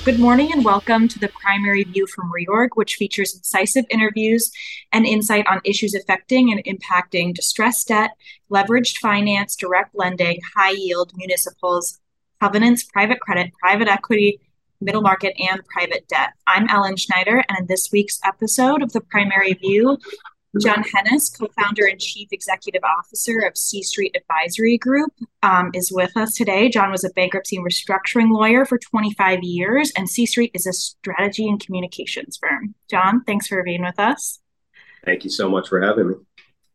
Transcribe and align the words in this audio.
Good 0.00 0.18
morning 0.18 0.50
and 0.50 0.64
welcome 0.64 1.06
to 1.08 1.18
the 1.18 1.28
Primary 1.28 1.84
View 1.84 2.06
from 2.06 2.32
Reorg, 2.32 2.70
which 2.76 2.94
features 2.94 3.34
incisive 3.34 3.84
interviews 3.90 4.50
and 4.90 5.04
insight 5.04 5.46
on 5.46 5.60
issues 5.64 5.94
affecting 5.94 6.50
and 6.50 6.64
impacting 6.64 7.34
distressed 7.34 7.88
debt, 7.88 8.12
leveraged 8.50 8.96
finance, 8.96 9.54
direct 9.54 9.94
lending, 9.94 10.40
high 10.56 10.70
yield, 10.70 11.12
municipals, 11.14 12.00
covenants, 12.40 12.82
private 12.84 13.20
credit, 13.20 13.52
private 13.60 13.86
equity, 13.86 14.40
middle 14.80 15.02
market, 15.02 15.34
and 15.38 15.60
private 15.66 16.08
debt. 16.08 16.30
I'm 16.46 16.70
Ellen 16.70 16.96
Schneider, 16.96 17.44
and 17.46 17.58
in 17.58 17.66
this 17.66 17.90
week's 17.92 18.18
episode 18.24 18.82
of 18.82 18.94
the 18.94 19.02
Primary 19.02 19.52
View, 19.52 19.98
John 20.60 20.84
Henes, 20.84 21.30
co-founder 21.30 21.86
and 21.86 21.98
chief 21.98 22.28
executive 22.30 22.82
officer 22.84 23.38
of 23.38 23.56
C 23.56 23.82
Street 23.82 24.14
Advisory 24.14 24.76
Group, 24.76 25.12
um, 25.42 25.70
is 25.72 25.90
with 25.90 26.14
us 26.16 26.34
today. 26.34 26.68
John 26.68 26.90
was 26.90 27.04
a 27.04 27.10
bankruptcy 27.10 27.56
and 27.56 27.66
restructuring 27.66 28.30
lawyer 28.30 28.66
for 28.66 28.78
25 28.78 29.42
years, 29.42 29.92
and 29.96 30.10
C 30.10 30.26
Street 30.26 30.50
is 30.52 30.66
a 30.66 30.72
strategy 30.72 31.48
and 31.48 31.58
communications 31.58 32.36
firm. 32.36 32.74
John, 32.90 33.24
thanks 33.24 33.46
for 33.46 33.62
being 33.62 33.82
with 33.82 33.98
us. 33.98 34.40
Thank 35.04 35.24
you 35.24 35.30
so 35.30 35.48
much 35.48 35.68
for 35.68 35.80
having 35.80 36.08
me. 36.08 36.14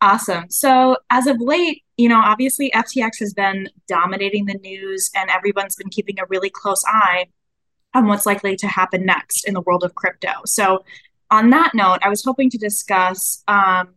Awesome. 0.02 0.50
So, 0.50 0.98
as 1.10 1.28
of 1.28 1.40
late, 1.40 1.84
you 1.98 2.10
know, 2.10 2.20
obviously 2.20 2.72
FTX 2.72 3.20
has 3.20 3.34
been 3.34 3.70
dominating 3.88 4.46
the 4.46 4.56
news, 4.56 5.12
and 5.16 5.30
everyone's 5.30 5.76
been 5.76 5.90
keeping 5.90 6.20
a 6.20 6.26
really 6.30 6.50
close 6.50 6.84
eye 6.88 7.28
on 7.94 8.08
what's 8.08 8.26
likely 8.26 8.56
to 8.58 8.68
happen 8.68 9.06
next 9.06 9.48
in 9.48 9.54
the 9.54 9.62
world 9.62 9.84
of 9.84 9.96
crypto. 9.96 10.32
So, 10.46 10.84
on 11.32 11.50
that 11.52 11.74
note, 11.74 12.00
I 12.02 12.10
was 12.10 12.24
hoping 12.24 12.50
to 12.52 12.58
discuss 12.58 13.44
um, 13.48 13.90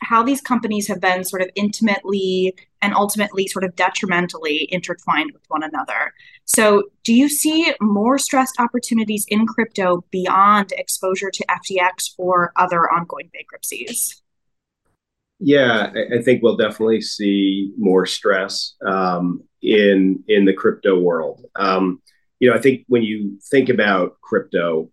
how 0.00 0.22
these 0.22 0.40
companies 0.40 0.86
have 0.88 1.00
been 1.00 1.24
sort 1.24 1.42
of 1.42 1.50
intimately 1.54 2.54
and 2.80 2.94
ultimately 2.94 3.46
sort 3.46 3.64
of 3.64 3.74
detrimentally 3.74 4.68
intertwined 4.70 5.32
with 5.32 5.42
one 5.48 5.62
another. 5.62 6.12
So, 6.44 6.84
do 7.04 7.12
you 7.12 7.28
see 7.28 7.72
more 7.80 8.18
stressed 8.18 8.60
opportunities 8.60 9.26
in 9.28 9.46
crypto 9.46 10.04
beyond 10.10 10.72
exposure 10.72 11.30
to 11.30 11.44
FTX 11.46 12.14
or 12.16 12.52
other 12.56 12.90
ongoing 12.90 13.30
bankruptcies? 13.32 14.22
Yeah, 15.40 15.92
I, 16.12 16.20
think 16.22 16.42
we'll 16.42 16.56
definitely 16.56 17.00
see 17.00 17.72
more 17.78 18.06
stress 18.06 18.74
um, 18.84 19.42
in 19.62 20.24
in 20.26 20.44
the 20.44 20.52
crypto 20.52 20.98
world. 20.98 21.44
Um, 21.54 22.02
you 22.40 22.50
know, 22.50 22.56
I 22.56 22.60
think 22.60 22.84
when 22.88 23.02
you 23.02 23.38
think 23.50 23.68
about 23.68 24.20
crypto, 24.20 24.90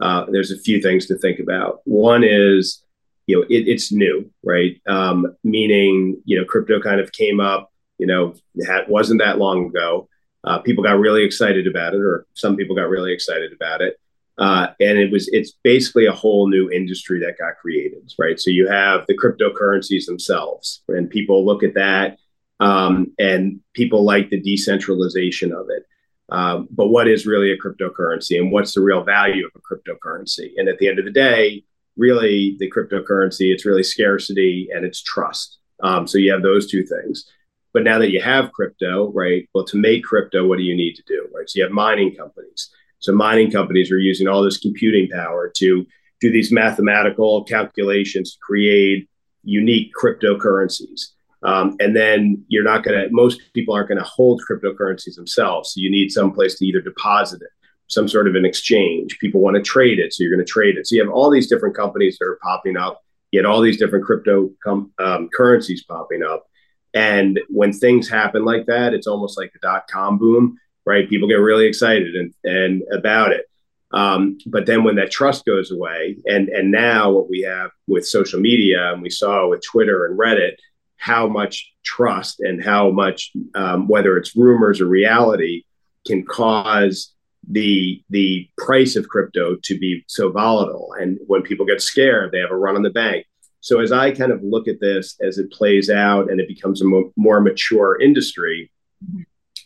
uh, 0.00 0.26
there's 0.30 0.50
a 0.50 0.58
few 0.58 0.80
things 0.80 1.06
to 1.06 1.18
think 1.18 1.38
about. 1.38 1.80
One 1.84 2.22
is, 2.24 2.82
you 3.26 3.36
know, 3.36 3.42
it, 3.42 3.68
it's 3.68 3.92
new, 3.92 4.30
right? 4.42 4.80
Um, 4.86 5.36
meaning, 5.44 6.20
you 6.24 6.38
know, 6.38 6.44
crypto 6.44 6.80
kind 6.80 7.00
of 7.00 7.12
came 7.12 7.40
up, 7.40 7.72
you 7.98 8.06
know, 8.06 8.34
it 8.54 8.88
wasn't 8.88 9.20
that 9.20 9.38
long 9.38 9.66
ago. 9.66 10.08
Uh, 10.44 10.58
people 10.58 10.84
got 10.84 10.98
really 10.98 11.24
excited 11.24 11.66
about 11.66 11.94
it, 11.94 12.00
or 12.00 12.26
some 12.34 12.56
people 12.56 12.76
got 12.76 12.88
really 12.88 13.12
excited 13.12 13.52
about 13.52 13.82
it. 13.82 13.98
Uh, 14.38 14.68
and 14.78 14.96
it 14.98 15.10
was 15.10 15.28
it's 15.32 15.52
basically 15.64 16.06
a 16.06 16.12
whole 16.12 16.48
new 16.48 16.70
industry 16.70 17.18
that 17.18 17.38
got 17.38 17.56
created, 17.60 18.12
right? 18.18 18.38
So 18.38 18.50
you 18.50 18.68
have 18.68 19.04
the 19.08 19.18
cryptocurrencies 19.18 20.06
themselves, 20.06 20.82
and 20.86 21.10
people 21.10 21.44
look 21.44 21.64
at 21.64 21.74
that, 21.74 22.18
um, 22.60 23.12
and 23.18 23.60
people 23.74 24.04
like 24.04 24.30
the 24.30 24.40
decentralization 24.40 25.52
of 25.52 25.66
it. 25.70 25.84
Um, 26.30 26.68
but 26.70 26.88
what 26.88 27.08
is 27.08 27.26
really 27.26 27.52
a 27.52 27.58
cryptocurrency 27.58 28.38
and 28.38 28.52
what's 28.52 28.74
the 28.74 28.82
real 28.82 29.02
value 29.02 29.46
of 29.46 29.52
a 29.56 29.60
cryptocurrency? 29.60 30.52
And 30.56 30.68
at 30.68 30.78
the 30.78 30.88
end 30.88 30.98
of 30.98 31.04
the 31.04 31.10
day, 31.10 31.64
really 31.96 32.56
the 32.58 32.70
cryptocurrency, 32.70 33.52
it's 33.52 33.64
really 33.64 33.82
scarcity 33.82 34.68
and 34.72 34.84
it's 34.84 35.02
trust. 35.02 35.58
Um, 35.82 36.06
so 36.06 36.18
you 36.18 36.32
have 36.32 36.42
those 36.42 36.70
two 36.70 36.84
things. 36.84 37.30
But 37.72 37.84
now 37.84 37.98
that 37.98 38.10
you 38.10 38.20
have 38.20 38.52
crypto, 38.52 39.12
right? 39.12 39.48
Well, 39.54 39.64
to 39.64 39.76
make 39.76 40.04
crypto, 40.04 40.46
what 40.46 40.58
do 40.58 40.64
you 40.64 40.76
need 40.76 40.94
to 40.94 41.02
do, 41.06 41.28
right? 41.34 41.48
So 41.48 41.58
you 41.58 41.64
have 41.64 41.72
mining 41.72 42.14
companies. 42.14 42.70
So 42.98 43.12
mining 43.12 43.50
companies 43.50 43.92
are 43.92 43.98
using 43.98 44.26
all 44.26 44.42
this 44.42 44.58
computing 44.58 45.08
power 45.08 45.50
to 45.56 45.86
do 46.20 46.32
these 46.32 46.50
mathematical 46.50 47.44
calculations 47.44 48.32
to 48.32 48.38
create 48.40 49.08
unique 49.44 49.92
cryptocurrencies. 49.94 51.10
Um, 51.42 51.76
and 51.78 51.94
then 51.94 52.44
you're 52.48 52.64
not 52.64 52.82
going 52.82 53.00
to, 53.00 53.08
most 53.12 53.40
people 53.54 53.74
aren't 53.74 53.88
going 53.88 53.98
to 53.98 54.04
hold 54.04 54.42
cryptocurrencies 54.48 55.14
themselves. 55.14 55.72
So 55.72 55.80
you 55.80 55.90
need 55.90 56.10
some 56.10 56.32
place 56.32 56.56
to 56.58 56.66
either 56.66 56.80
deposit 56.80 57.42
it, 57.42 57.50
some 57.86 58.08
sort 58.08 58.26
of 58.26 58.34
an 58.34 58.44
exchange. 58.44 59.18
People 59.20 59.40
want 59.40 59.56
to 59.56 59.62
trade 59.62 60.00
it. 60.00 60.12
So 60.12 60.24
you're 60.24 60.34
going 60.34 60.44
to 60.44 60.52
trade 60.52 60.76
it. 60.76 60.86
So 60.86 60.96
you 60.96 61.04
have 61.04 61.12
all 61.12 61.30
these 61.30 61.48
different 61.48 61.76
companies 61.76 62.18
that 62.18 62.26
are 62.26 62.40
popping 62.42 62.76
up. 62.76 63.02
You 63.30 63.38
had 63.38 63.46
all 63.46 63.60
these 63.60 63.78
different 63.78 64.04
crypto 64.04 64.50
com- 64.64 64.92
um, 64.98 65.28
currencies 65.28 65.84
popping 65.84 66.22
up. 66.22 66.46
And 66.94 67.38
when 67.48 67.72
things 67.72 68.08
happen 68.08 68.44
like 68.44 68.66
that, 68.66 68.94
it's 68.94 69.06
almost 69.06 69.38
like 69.38 69.52
the 69.52 69.58
dot 69.60 69.86
com 69.86 70.18
boom, 70.18 70.56
right? 70.86 71.08
People 71.08 71.28
get 71.28 71.34
really 71.34 71.66
excited 71.66 72.16
and, 72.16 72.34
and 72.42 72.82
about 72.92 73.32
it. 73.32 73.44
Um, 73.90 74.38
but 74.46 74.66
then 74.66 74.84
when 74.84 74.96
that 74.96 75.10
trust 75.10 75.44
goes 75.46 75.70
away, 75.70 76.18
and 76.26 76.48
and 76.48 76.70
now 76.70 77.10
what 77.10 77.30
we 77.30 77.40
have 77.42 77.70
with 77.86 78.06
social 78.06 78.40
media, 78.40 78.92
and 78.92 79.02
we 79.02 79.10
saw 79.10 79.48
with 79.48 79.62
Twitter 79.62 80.06
and 80.06 80.18
Reddit, 80.18 80.56
how 80.98 81.26
much 81.26 81.72
trust 81.84 82.40
and 82.40 82.62
how 82.62 82.90
much 82.90 83.32
um, 83.54 83.88
whether 83.88 84.16
it's 84.18 84.36
rumors 84.36 84.80
or 84.80 84.86
reality 84.86 85.64
can 86.06 86.24
cause 86.24 87.14
the 87.50 88.02
the 88.10 88.48
price 88.58 88.94
of 88.96 89.08
crypto 89.08 89.56
to 89.62 89.78
be 89.78 90.04
so 90.06 90.30
volatile. 90.30 90.94
And 91.00 91.18
when 91.26 91.42
people 91.42 91.64
get 91.64 91.80
scared 91.80 92.32
they 92.32 92.40
have 92.40 92.50
a 92.50 92.56
run 92.56 92.76
on 92.76 92.82
the 92.82 92.90
bank. 92.90 93.24
So 93.60 93.80
as 93.80 93.92
i 93.92 94.10
kind 94.10 94.32
of 94.32 94.42
look 94.42 94.68
at 94.68 94.80
this 94.80 95.16
as 95.20 95.38
it 95.38 95.50
plays 95.50 95.88
out 95.90 96.30
and 96.30 96.40
it 96.40 96.48
becomes 96.48 96.82
a 96.82 96.84
mo- 96.84 97.12
more 97.16 97.40
mature 97.40 98.00
industry 98.00 98.70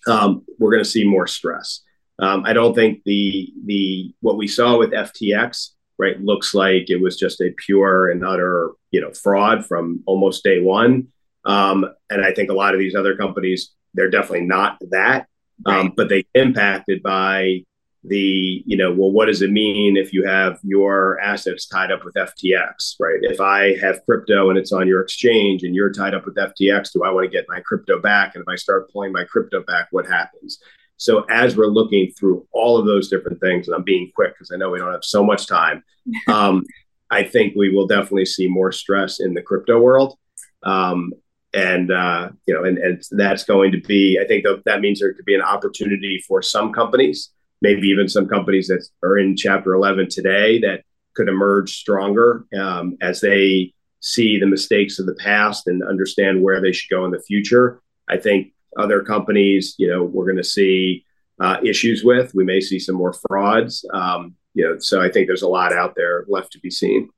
um, 0.07 0.45
we're 0.59 0.73
going 0.73 0.83
to 0.83 0.89
see 0.89 1.05
more 1.05 1.27
stress. 1.27 1.83
Um, 2.19 2.45
i 2.45 2.53
don't 2.53 2.75
think 2.75 3.03
the 3.05 3.53
the 3.65 4.15
what 4.21 4.37
we 4.37 4.47
saw 4.47 4.79
with 4.79 4.91
ftx 4.91 5.71
right 5.99 6.21
looks 6.21 6.55
like 6.55 6.91
it 6.91 7.01
was 7.01 7.17
just 7.17 7.41
a 7.41 7.55
pure 7.57 8.11
and 8.11 8.25
utter 8.25 8.71
you 8.91 9.01
know 9.01 9.13
fraud 9.13 9.65
from 9.67 10.03
almost 10.07 10.45
day 10.45 10.61
one 10.61 11.09
um, 11.45 11.87
and 12.11 12.25
I 12.25 12.33
think 12.33 12.51
a 12.51 12.55
lot 12.55 12.75
of 12.75 12.81
these 12.81 12.95
other 12.95 13.17
companies, 13.17 13.73
they're 13.95 14.11
definitely 14.11 14.47
not 14.47 14.79
that, 14.91 15.27
um, 15.67 15.93
but 15.97 16.09
they 16.09 16.25
impacted 16.35 17.03
by 17.03 17.63
the, 18.05 18.63
you 18.67 18.77
know, 18.77 18.93
well, 18.93 19.13
what 19.13 19.27
does 19.27 19.43
it 19.43 19.53
mean 19.53 19.97
if 19.97 20.13
you 20.13 20.27
have 20.27 20.59
your 20.63 21.21
assets 21.21 21.67
tied 21.67 21.93
up 21.93 22.05
with 22.05 22.15
FTX, 22.15 22.97
right? 22.99 23.21
If 23.23 23.41
I 23.41 23.77
have 23.79 24.05
crypto 24.05 24.51
and 24.51 24.59
it's 24.59 24.73
on 24.73 24.89
your 24.89 25.03
exchange 25.03 25.63
and 25.63 25.75
you're 25.75 25.93
tied 25.93 26.15
up 26.15 26.25
with 26.27 26.35
FTX, 26.35 26.93
do 26.93 27.05
I 27.05 27.11
want 27.11 27.25
to 27.25 27.31
get 27.31 27.47
my 27.49 27.61
crypto 27.61 28.01
back? 28.01 28.35
And 28.35 28.43
if 28.43 28.49
I 28.49 28.57
start 28.57 28.91
pulling 28.93 29.13
my 29.13 29.25
crypto 29.25 29.63
back, 29.63 29.89
what 29.93 30.07
happens? 30.07 30.59
So 30.97 31.25
as 31.31 31.57
we're 31.57 31.67
looking 31.67 32.13
through 32.13 32.47
all 32.53 32.77
of 32.77 32.87
those 32.87 33.09
different 33.09 33.41
things, 33.41 33.69
and 33.69 33.75
I'm 33.75 33.83
being 33.83 34.11
quick 34.15 34.35
because 34.35 34.51
I 34.53 34.57
know 34.57 34.71
we 34.71 34.79
don't 34.79 34.93
have 34.93 35.05
so 35.05 35.25
much 35.25 35.47
time, 35.47 35.85
um, 36.29 36.65
I 37.11 37.25
think 37.25 37.55
we 37.55 37.71
will 37.71 37.87
definitely 37.87 38.27
see 38.27 38.49
more 38.49 38.73
stress 38.73 39.21
in 39.21 39.35
the 39.35 39.43
crypto 39.43 39.79
world. 39.79 40.17
Um, 40.65 41.13
and 41.55 41.93
uh, 41.93 42.31
you 42.47 42.55
know, 42.55 42.65
and, 42.65 42.79
and 42.79 43.03
that's 43.11 43.45
going 43.45 43.73
to 43.73 43.81
be. 43.81 44.19
I 44.21 44.27
think 44.27 44.45
that, 44.65 44.81
means 44.81 45.01
there 45.01 45.13
could 45.15 45.25
be 45.25 45.35
an 45.35 45.43
opportunity 45.43 46.23
for 46.27 46.43
some 46.43 46.73
companies, 46.73 47.31
maybe 47.61 47.89
even 47.89 48.09
some 48.09 48.27
companies 48.27 48.69
that 48.69 48.87
are 49.03 49.19
in 49.19 49.37
Chapter 49.37 49.75
11 49.75 50.09
today, 50.09 50.61
that 50.61 50.85
could 51.15 51.29
emerge 51.29 51.77
stronger 51.77 52.47
um, 52.59 52.97
as 53.03 53.21
they 53.21 53.73
see 54.01 54.39
the 54.39 54.47
mistakes 54.47 54.99
of 54.99 55.07
the 55.07 55.15
past 55.15 55.67
and 55.67 55.83
understand 55.83 56.43
where 56.43 56.61
they 56.61 56.73
should 56.73 56.91
go 56.91 57.05
in 57.05 57.11
the 57.11 57.21
future. 57.21 57.81
I 58.09 58.17
think 58.17 58.53
other 58.77 59.03
companies, 59.03 59.75
you 59.79 59.89
know, 59.89 60.03
we're 60.03 60.25
going 60.25 60.37
to 60.37 60.45
see 60.45 61.05
uh, 61.39 61.59
issues 61.63 62.03
with. 62.03 62.35
We 62.35 62.45
may 62.45 62.61
see 62.61 62.79
some 62.79 62.97
more 62.97 63.15
frauds. 63.29 63.85
Um, 63.93 64.35
you 64.55 64.65
know, 64.65 64.79
so 64.79 65.01
I 65.01 65.11
think 65.11 65.27
there's 65.27 65.43
a 65.43 65.49
lot 65.49 65.73
out 65.73 65.95
there 65.95 66.25
left 66.29 66.53
to 66.53 66.61
be 66.61 66.71
seen. 66.71 67.11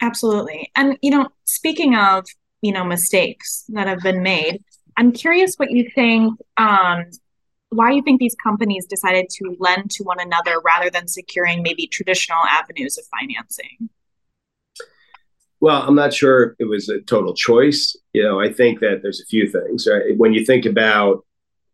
Absolutely. 0.00 0.70
And, 0.74 0.98
you 1.00 1.10
know, 1.10 1.28
speaking 1.44 1.94
of 1.94 2.24
you 2.62 2.72
know 2.72 2.84
mistakes 2.84 3.64
that 3.68 3.86
have 3.86 4.00
been 4.00 4.22
made. 4.22 4.62
I'm 4.96 5.12
curious 5.12 5.56
what 5.56 5.70
you 5.70 5.90
think 5.94 6.38
um, 6.56 7.04
why 7.70 7.90
you 7.92 8.02
think 8.02 8.20
these 8.20 8.36
companies 8.42 8.86
decided 8.86 9.26
to 9.30 9.56
lend 9.58 9.90
to 9.90 10.04
one 10.04 10.20
another 10.20 10.60
rather 10.64 10.90
than 10.90 11.08
securing 11.08 11.62
maybe 11.62 11.86
traditional 11.86 12.44
avenues 12.48 12.98
of 12.98 13.04
financing. 13.18 13.90
Well 15.60 15.82
i'm 15.82 15.94
not 15.94 16.12
sure 16.12 16.56
it 16.58 16.64
was 16.64 16.88
a 16.88 17.00
total 17.00 17.34
choice. 17.34 17.96
You 18.12 18.22
know 18.22 18.40
i 18.40 18.52
think 18.52 18.80
that 18.80 19.00
there's 19.02 19.20
a 19.20 19.26
few 19.26 19.48
things 19.48 19.86
right? 19.86 20.16
when 20.16 20.32
you 20.32 20.44
think 20.44 20.66
about 20.66 21.24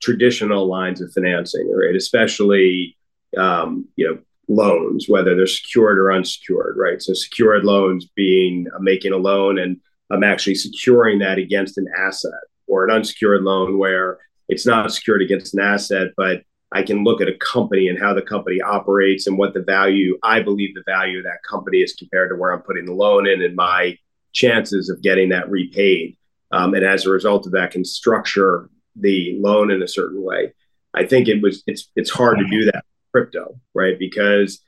traditional 0.00 0.69
lines 0.69 1.00
of 1.00 1.12
financing 1.12 1.69
right 1.75 1.96
especially 1.96 2.96
um, 3.37 3.88
you 3.96 4.06
know 4.06 4.19
loans 4.49 5.08
whether 5.08 5.37
they're 5.37 5.46
secured 5.46 5.99
or 5.99 6.12
unsecured 6.12 6.76
right? 6.79 7.02
So 7.02 7.12
secured 7.14 7.64
loans 7.64 8.06
being 8.14 8.67
uh, 8.75 8.79
making 8.81 9.12
a 9.12 9.17
loan 9.17 9.58
and 9.58 9.79
I'm 10.10 10.25
actually 10.25 10.55
securing 10.55 11.19
that 11.20 11.38
against 11.38 11.78
an 11.78 11.87
asset 11.99 12.32
or 12.66 12.84
an 12.84 12.90
unsecured 12.90 13.43
loan 13.43 13.78
where 13.78 14.19
it's 14.49 14.66
not 14.66 14.90
secured 14.93 15.22
against 15.22 15.55
an 15.55 15.60
asset, 15.60 16.08
but 16.16 16.43
I 16.72 16.82
can 16.82 17.05
look 17.05 17.20
at 17.20 17.28
a 17.28 17.37
company 17.38 17.88
and 17.88 17.99
how 17.99 18.14
the 18.14 18.22
company 18.22 18.60
operates 18.60 19.26
and 19.26 19.38
what 19.38 19.55
the 19.55 19.62
value, 19.62 20.19
I 20.22 20.40
believe 20.40 20.75
the 20.75 20.82
value 20.87 21.19
of 21.19 21.25
that 21.25 21.43
company 21.49 21.78
is 21.78 21.94
compared 21.94 22.31
to 22.31 22.37
where 22.37 22.52
I'm 22.52 22.62
putting 22.62 22.84
the 22.84 22.93
loan 22.93 23.26
in 23.26 23.43
and 23.43 23.56
my 23.56 23.96
chances 24.32 24.90
of 24.90 25.02
getting 25.02 25.31
that 25.31 25.50
repaid. 25.50 26.16
Um, 26.50 26.75
and 26.75 26.84
as 26.84 27.06
a 27.06 27.10
result 27.10 27.46
of 27.46 27.52
that, 27.52 27.70
can 27.70 27.84
structure 27.84 28.70
the 28.96 29.37
loan 29.40 29.70
in 29.70 29.82
a 29.82 29.88
certain 29.88 30.22
way. 30.22 30.52
I 30.94 31.05
think 31.05 31.28
it 31.28 31.43
was 31.43 31.62
it's 31.66 31.90
it's 31.96 32.10
hard 32.10 32.38
to 32.38 32.49
do 32.49 32.64
that 32.66 32.84
crypto, 33.12 33.60
right? 33.75 33.99
Because 33.99 34.60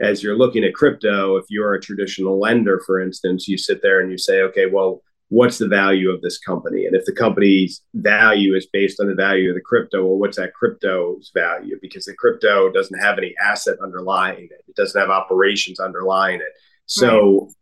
as 0.00 0.22
you're 0.22 0.36
looking 0.36 0.64
at 0.64 0.74
crypto, 0.74 1.36
if 1.36 1.46
you're 1.48 1.74
a 1.74 1.80
traditional 1.80 2.38
lender, 2.38 2.80
for 2.86 3.00
instance, 3.00 3.48
you 3.48 3.58
sit 3.58 3.82
there 3.82 4.00
and 4.00 4.10
you 4.10 4.18
say, 4.18 4.42
okay, 4.42 4.66
well, 4.66 5.02
what's 5.28 5.58
the 5.58 5.68
value 5.68 6.10
of 6.10 6.22
this 6.22 6.38
company? 6.38 6.86
And 6.86 6.96
if 6.96 7.04
the 7.04 7.12
company's 7.12 7.82
value 7.94 8.54
is 8.54 8.66
based 8.66 9.00
on 9.00 9.08
the 9.08 9.14
value 9.14 9.50
of 9.50 9.56
the 9.56 9.60
crypto, 9.60 10.04
well, 10.04 10.18
what's 10.18 10.36
that 10.36 10.54
crypto's 10.54 11.30
value? 11.34 11.78
Because 11.80 12.06
the 12.06 12.14
crypto 12.14 12.70
doesn't 12.70 12.98
have 12.98 13.18
any 13.18 13.34
asset 13.42 13.78
underlying 13.82 14.44
it. 14.44 14.64
It 14.68 14.76
doesn't 14.76 14.98
have 14.98 15.10
operations 15.10 15.80
underlying 15.80 16.40
it. 16.40 16.52
So 16.86 17.40
right. 17.40 17.52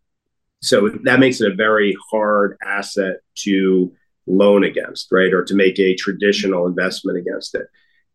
so 0.61 0.88
that 1.05 1.19
makes 1.19 1.41
it 1.41 1.50
a 1.50 1.55
very 1.55 1.97
hard 2.11 2.56
asset 2.65 3.17
to 3.38 3.93
loan 4.27 4.62
against, 4.65 5.11
right? 5.11 5.33
Or 5.33 5.44
to 5.44 5.55
make 5.55 5.79
a 5.79 5.97
traditional 5.97 6.67
investment 6.67 7.19
against 7.19 7.55
it. 7.55 7.67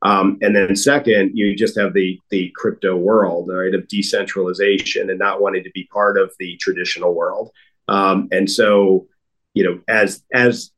Um, 0.03 0.39
and 0.42 0.56
then 0.56 0.75
second, 0.75 1.31
you 1.36 1.56
just 1.56 1.77
have 1.80 1.94
the 1.94 2.19
the 2.30 2.51
crypto 2.56 2.95
world, 2.95 3.50
right, 3.51 3.74
of 3.74 3.88
decentralization 3.88 5.09
and 5.09 5.19
not 5.19 5.42
wanting 5.42 5.63
to 5.63 5.71
be 5.71 5.88
part 5.92 6.18
of 6.18 6.33
the 6.39 6.57
traditional 6.57 7.13
world. 7.13 7.51
Um, 7.88 8.27
and 8.31 8.50
so, 8.50 9.07
you 9.53 9.63
know, 9.63 9.80
as 9.88 10.24
as 10.33 10.71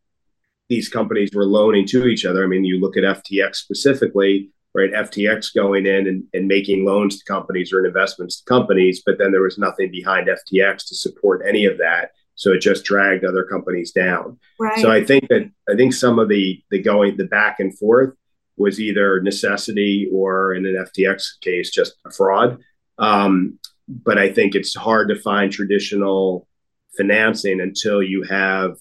these 0.70 0.90
companies 0.90 1.32
were 1.34 1.46
loaning 1.46 1.86
to 1.88 2.08
each 2.08 2.26
other, 2.26 2.44
I 2.44 2.48
mean, 2.48 2.66
you 2.66 2.80
look 2.80 2.98
at 2.98 3.04
FTX 3.04 3.56
specifically, 3.56 4.50
right? 4.74 4.92
FTX 4.92 5.54
going 5.54 5.86
in 5.86 6.08
and, 6.08 6.24
and 6.34 6.48
making 6.48 6.84
loans 6.84 7.20
to 7.20 7.26
companies 7.26 7.72
or 7.72 7.86
investments 7.86 8.42
to 8.42 8.46
companies, 8.46 9.04
but 9.06 9.18
then 9.18 9.32
there 9.32 9.42
was 9.42 9.58
nothing 9.58 9.92
behind 9.92 10.28
FTX 10.28 10.88
to 10.88 10.96
support 10.96 11.46
any 11.48 11.66
of 11.66 11.78
that. 11.78 12.12
So 12.36 12.52
it 12.52 12.60
just 12.60 12.84
dragged 12.84 13.24
other 13.24 13.44
companies 13.44 13.92
down. 13.92 14.40
Right. 14.60 14.80
So 14.80 14.92
I 14.92 15.04
think 15.04 15.30
that 15.30 15.50
I 15.70 15.76
think 15.76 15.94
some 15.94 16.20
of 16.20 16.28
the 16.28 16.62
the 16.72 16.82
going 16.82 17.16
the 17.16 17.26
back 17.26 17.60
and 17.60 17.78
forth 17.78 18.16
was 18.58 18.80
either 18.80 19.22
necessity 19.22 20.10
or 20.12 20.54
in 20.54 20.66
an 20.66 20.76
FTX 20.76 21.40
case 21.42 21.72
just 21.72 21.96
a 22.06 22.12
fraud. 22.12 22.60
Um, 22.98 23.60
but 23.88 24.18
I 24.18 24.32
think 24.32 24.56
it's 24.56 24.76
hard 24.76 25.10
to 25.10 25.20
find 25.20 25.52
traditional 25.52 26.48
financing 26.96 27.60
until 27.60 28.02
you 28.02 28.24
have 28.24 28.78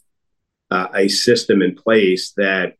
uh, 0.70 0.88
a 0.94 1.08
system 1.08 1.62
in 1.62 1.74
place 1.74 2.32
that 2.36 2.74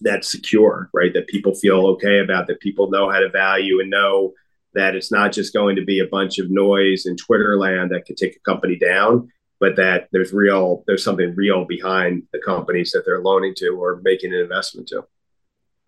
that's 0.00 0.30
secure, 0.30 0.88
right? 0.94 1.12
That 1.12 1.28
people 1.28 1.54
feel 1.54 1.86
okay 1.88 2.20
about, 2.20 2.46
that 2.46 2.60
people 2.60 2.90
know 2.90 3.10
how 3.10 3.20
to 3.20 3.28
value 3.28 3.80
and 3.80 3.90
know 3.90 4.32
that 4.74 4.94
it's 4.94 5.12
not 5.12 5.32
just 5.32 5.52
going 5.52 5.76
to 5.76 5.84
be 5.84 6.00
a 6.00 6.06
bunch 6.06 6.38
of 6.38 6.50
noise 6.50 7.06
in 7.06 7.16
Twitter 7.16 7.58
land 7.58 7.90
that 7.90 8.06
could 8.06 8.16
take 8.16 8.36
a 8.36 8.50
company 8.50 8.76
down, 8.76 9.28
but 9.58 9.76
that 9.76 10.08
there's 10.12 10.32
real, 10.32 10.84
there's 10.86 11.04
something 11.04 11.34
real 11.34 11.64
behind 11.64 12.22
the 12.32 12.38
companies 12.38 12.92
that 12.92 13.04
they're 13.04 13.22
loaning 13.22 13.54
to 13.56 13.68
or 13.70 14.00
making 14.02 14.32
an 14.32 14.40
investment 14.40 14.88
to. 14.88 15.04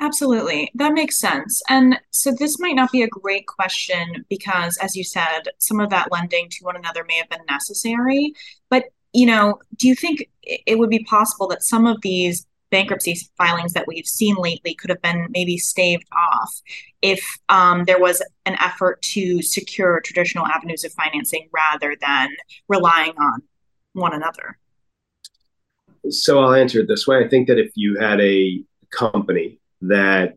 Absolutely. 0.03 0.69
That 0.75 0.95
makes 0.95 1.17
sense. 1.17 1.63
And 1.69 1.97
so 2.11 2.35
this 2.37 2.59
might 2.59 2.75
not 2.75 2.91
be 2.91 3.03
a 3.03 3.09
great 3.09 3.47
question 3.47 4.25
because, 4.29 4.77
as 4.79 4.97
you 4.97 5.05
said, 5.05 5.43
some 5.59 5.79
of 5.79 5.91
that 5.91 6.11
lending 6.11 6.49
to 6.49 6.65
one 6.65 6.75
another 6.75 7.05
may 7.07 7.19
have 7.19 7.29
been 7.29 7.47
necessary. 7.49 8.35
But, 8.69 8.87
you 9.13 9.27
know, 9.27 9.61
do 9.77 9.87
you 9.87 9.95
think 9.95 10.29
it 10.43 10.77
would 10.77 10.91
be 10.91 11.05
possible 11.05 11.47
that 11.49 11.63
some 11.63 11.87
of 11.87 12.01
these 12.03 12.45
bankruptcy 12.73 13.17
filings 13.39 13.75
that 13.75 13.87
we've 13.87 14.07
seen 14.07 14.35
lately 14.35 14.75
could 14.75 14.91
have 14.91 15.01
been 15.03 15.29
maybe 15.31 15.57
staved 15.57 16.09
off 16.13 16.61
if 17.01 17.25
um, 17.49 17.85
there 17.85 18.01
was 18.01 18.21
an 18.45 18.57
effort 18.61 19.01
to 19.03 19.41
secure 19.41 20.01
traditional 20.01 20.47
avenues 20.47 20.83
of 20.83 20.91
financing 20.95 21.49
rather 21.53 21.95
than 22.01 22.29
relying 22.67 23.13
on 23.19 23.41
one 23.93 24.15
another? 24.15 24.59
So 26.11 26.41
I'll 26.41 26.55
answer 26.55 26.81
it 26.81 26.89
this 26.89 27.07
way. 27.07 27.25
I 27.25 27.29
think 27.29 27.47
that 27.47 27.59
if 27.61 27.71
you 27.77 28.01
had 28.01 28.21
a 28.21 28.65
company 28.91 29.61
that 29.82 30.37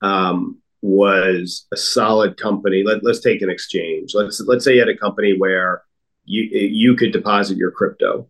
um, 0.00 0.58
was 0.80 1.66
a 1.72 1.76
solid 1.76 2.36
company, 2.36 2.82
let, 2.84 3.04
let's 3.04 3.20
take 3.20 3.42
an 3.42 3.50
exchange. 3.50 4.12
Let's 4.14 4.40
let's 4.40 4.64
say 4.64 4.74
you 4.74 4.80
had 4.80 4.88
a 4.88 4.96
company 4.96 5.36
where 5.36 5.82
you 6.24 6.42
you 6.42 6.96
could 6.96 7.12
deposit 7.12 7.56
your 7.56 7.70
crypto 7.70 8.28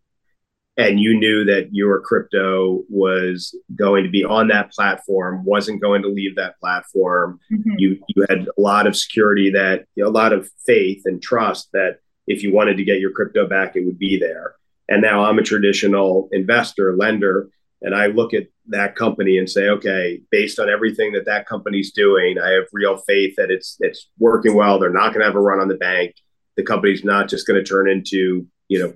and 0.77 0.99
you 0.99 1.19
knew 1.19 1.45
that 1.45 1.69
your 1.73 2.01
crypto 2.01 2.83
was 2.89 3.55
going 3.75 4.05
to 4.05 4.11
be 4.11 4.25
on 4.25 4.49
that 4.49 4.73
platform 4.73 5.45
wasn't 5.45 5.81
going 5.81 6.03
to 6.03 6.09
leave 6.09 6.37
that 6.37 6.59
platform 6.59 7.39
mm-hmm. 7.53 7.75
you 7.79 8.03
you 8.09 8.25
had 8.29 8.47
a 8.57 8.61
lot 8.61 8.87
of 8.87 8.97
security 8.97 9.51
that 9.51 9.85
a 10.03 10.09
lot 10.09 10.33
of 10.33 10.49
faith 10.67 11.03
and 11.05 11.23
trust 11.23 11.69
that 11.73 11.99
if 12.27 12.43
you 12.43 12.53
wanted 12.53 12.77
to 12.77 12.85
get 12.85 13.01
your 13.01 13.11
crypto 13.11 13.47
back 13.47 13.77
it 13.77 13.85
would 13.85 13.99
be 13.99 14.19
there 14.19 14.55
and 14.89 15.03
now 15.03 15.25
i'm 15.25 15.39
a 15.39 15.43
traditional 15.43 16.29
investor 16.33 16.97
lender 16.97 17.49
and 17.83 17.95
i 17.95 18.07
look 18.07 18.33
at 18.33 18.47
that 18.67 18.97
company 18.97 19.39
and 19.39 19.51
say 19.51 19.69
okay 19.69 20.21
based 20.31 20.59
on 20.59 20.71
everything 20.71 21.13
that 21.13 21.27
that 21.27 21.47
company's 21.47 21.93
doing 21.93 22.39
i 22.39 22.51
have 22.51 22.65
real 22.73 22.97
faith 22.97 23.35
that 23.37 23.51
it's 23.51 23.77
it's 23.81 24.09
working 24.19 24.55
well 24.55 24.79
they're 24.79 24.91
not 24.91 25.13
going 25.13 25.21
to 25.21 25.27
have 25.27 25.37
a 25.37 25.41
run 25.41 25.61
on 25.61 25.69
the 25.69 25.77
bank 25.77 26.15
the 26.57 26.63
company's 26.63 27.05
not 27.05 27.29
just 27.29 27.47
going 27.47 27.59
to 27.59 27.69
turn 27.69 27.89
into 27.89 28.47
you 28.69 28.79
know 28.79 28.95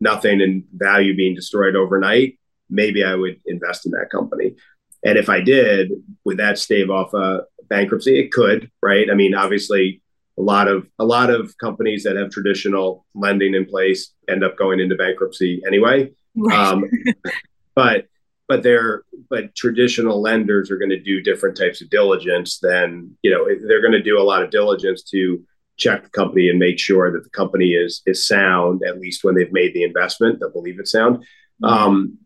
nothing 0.00 0.40
and 0.42 0.64
value 0.74 1.16
being 1.16 1.34
destroyed 1.34 1.76
overnight, 1.76 2.38
maybe 2.68 3.04
I 3.04 3.14
would 3.14 3.40
invest 3.46 3.86
in 3.86 3.92
that 3.92 4.10
company. 4.10 4.54
And 5.04 5.18
if 5.18 5.28
I 5.28 5.40
did, 5.40 5.92
would 6.24 6.38
that 6.38 6.58
stave 6.58 6.90
off 6.90 7.14
a 7.14 7.42
bankruptcy? 7.68 8.18
It 8.18 8.32
could, 8.32 8.70
right? 8.82 9.08
I 9.10 9.14
mean, 9.14 9.34
obviously, 9.34 10.02
a 10.38 10.42
lot 10.42 10.68
of 10.68 10.86
a 10.98 11.04
lot 11.04 11.30
of 11.30 11.56
companies 11.58 12.02
that 12.04 12.16
have 12.16 12.30
traditional 12.30 13.06
lending 13.14 13.54
in 13.54 13.64
place 13.64 14.12
end 14.28 14.44
up 14.44 14.56
going 14.56 14.80
into 14.80 14.94
bankruptcy 14.94 15.62
anyway. 15.66 16.12
Right. 16.34 16.58
Um, 16.58 16.84
but 17.74 18.06
but 18.48 18.62
they're 18.62 19.04
but 19.28 19.54
traditional 19.54 20.20
lenders 20.20 20.70
are 20.70 20.78
going 20.78 20.90
to 20.90 21.00
do 21.00 21.22
different 21.22 21.56
types 21.56 21.80
of 21.80 21.90
diligence 21.90 22.58
than 22.58 23.16
you 23.22 23.30
know 23.30 23.46
they're 23.66 23.82
going 23.82 23.92
to 23.92 24.02
do 24.02 24.20
a 24.20 24.24
lot 24.24 24.42
of 24.42 24.50
diligence 24.50 25.02
to 25.02 25.42
check 25.76 26.02
the 26.04 26.10
company 26.10 26.48
and 26.48 26.58
make 26.58 26.78
sure 26.78 27.12
that 27.12 27.22
the 27.22 27.30
company 27.30 27.70
is 27.70 28.02
is 28.06 28.26
sound 28.26 28.82
at 28.86 28.98
least 28.98 29.24
when 29.24 29.34
they've 29.34 29.52
made 29.52 29.74
the 29.74 29.82
investment 29.82 30.38
they'll 30.40 30.50
believe 30.50 30.78
it's 30.78 30.92
sound. 30.92 31.18
Mm-hmm. 31.62 31.64
um, 31.64 32.18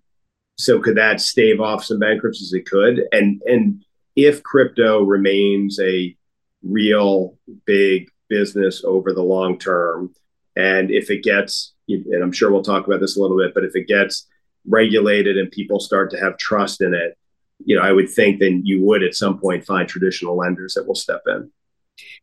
so 0.60 0.78
could 0.78 0.98
that 0.98 1.22
stave 1.22 1.58
off 1.58 1.84
some 1.84 1.98
bankruptcies? 1.98 2.52
It 2.52 2.66
could. 2.66 3.04
And 3.12 3.40
and 3.46 3.82
if 4.14 4.42
crypto 4.42 5.02
remains 5.02 5.80
a 5.80 6.14
real 6.62 7.38
big 7.64 8.10
business 8.28 8.84
over 8.84 9.14
the 9.14 9.22
long 9.22 9.58
term 9.58 10.12
and 10.56 10.90
if 10.90 11.10
it 11.10 11.22
gets 11.22 11.72
and 11.88 12.22
i'm 12.22 12.30
sure 12.30 12.52
we'll 12.52 12.62
talk 12.62 12.86
about 12.86 13.00
this 13.00 13.16
a 13.16 13.20
little 13.20 13.38
bit 13.38 13.54
but 13.54 13.64
if 13.64 13.74
it 13.74 13.88
gets 13.88 14.26
regulated 14.66 15.36
and 15.36 15.50
people 15.50 15.80
start 15.80 16.10
to 16.10 16.18
have 16.18 16.36
trust 16.38 16.80
in 16.80 16.94
it 16.94 17.16
you 17.64 17.76
know 17.76 17.82
i 17.82 17.92
would 17.92 18.08
think 18.08 18.38
then 18.38 18.62
you 18.64 18.82
would 18.82 19.02
at 19.02 19.14
some 19.14 19.38
point 19.38 19.64
find 19.64 19.88
traditional 19.88 20.36
lenders 20.36 20.74
that 20.74 20.86
will 20.86 20.94
step 20.94 21.22
in 21.26 21.50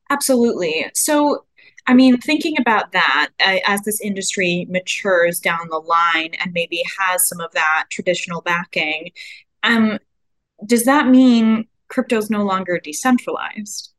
Absolutely. 0.09 0.89
So, 0.93 1.45
I 1.85 1.93
mean, 1.93 2.17
thinking 2.17 2.55
about 2.59 2.91
that 2.91 3.29
uh, 3.45 3.59
as 3.65 3.81
this 3.81 4.01
industry 4.01 4.67
matures 4.69 5.39
down 5.39 5.69
the 5.69 5.77
line 5.77 6.31
and 6.39 6.53
maybe 6.53 6.83
has 6.99 7.27
some 7.27 7.39
of 7.39 7.51
that 7.53 7.85
traditional 7.89 8.41
backing, 8.41 9.11
um, 9.63 9.99
does 10.65 10.85
that 10.85 11.07
mean 11.07 11.67
crypto 11.87 12.17
is 12.17 12.29
no 12.29 12.43
longer 12.43 12.79
decentralized? 12.79 13.93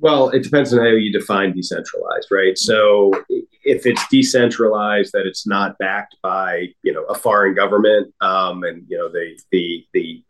Well, 0.00 0.30
it 0.30 0.42
depends 0.42 0.72
on 0.72 0.80
how 0.80 0.86
you 0.86 1.12
define 1.12 1.52
decentralized, 1.52 2.28
right? 2.30 2.56
So 2.56 3.12
if 3.28 3.84
it's 3.84 4.06
decentralized, 4.08 5.12
that 5.12 5.26
it's 5.26 5.46
not 5.46 5.76
backed 5.78 6.16
by 6.22 6.68
you 6.82 6.92
know 6.92 7.04
a 7.04 7.14
foreign 7.14 7.54
government, 7.54 8.12
um, 8.20 8.64
and 8.64 8.84
you 8.88 8.96
know 8.96 9.10
the 9.10 9.38
the 9.52 9.86
the 9.92 10.24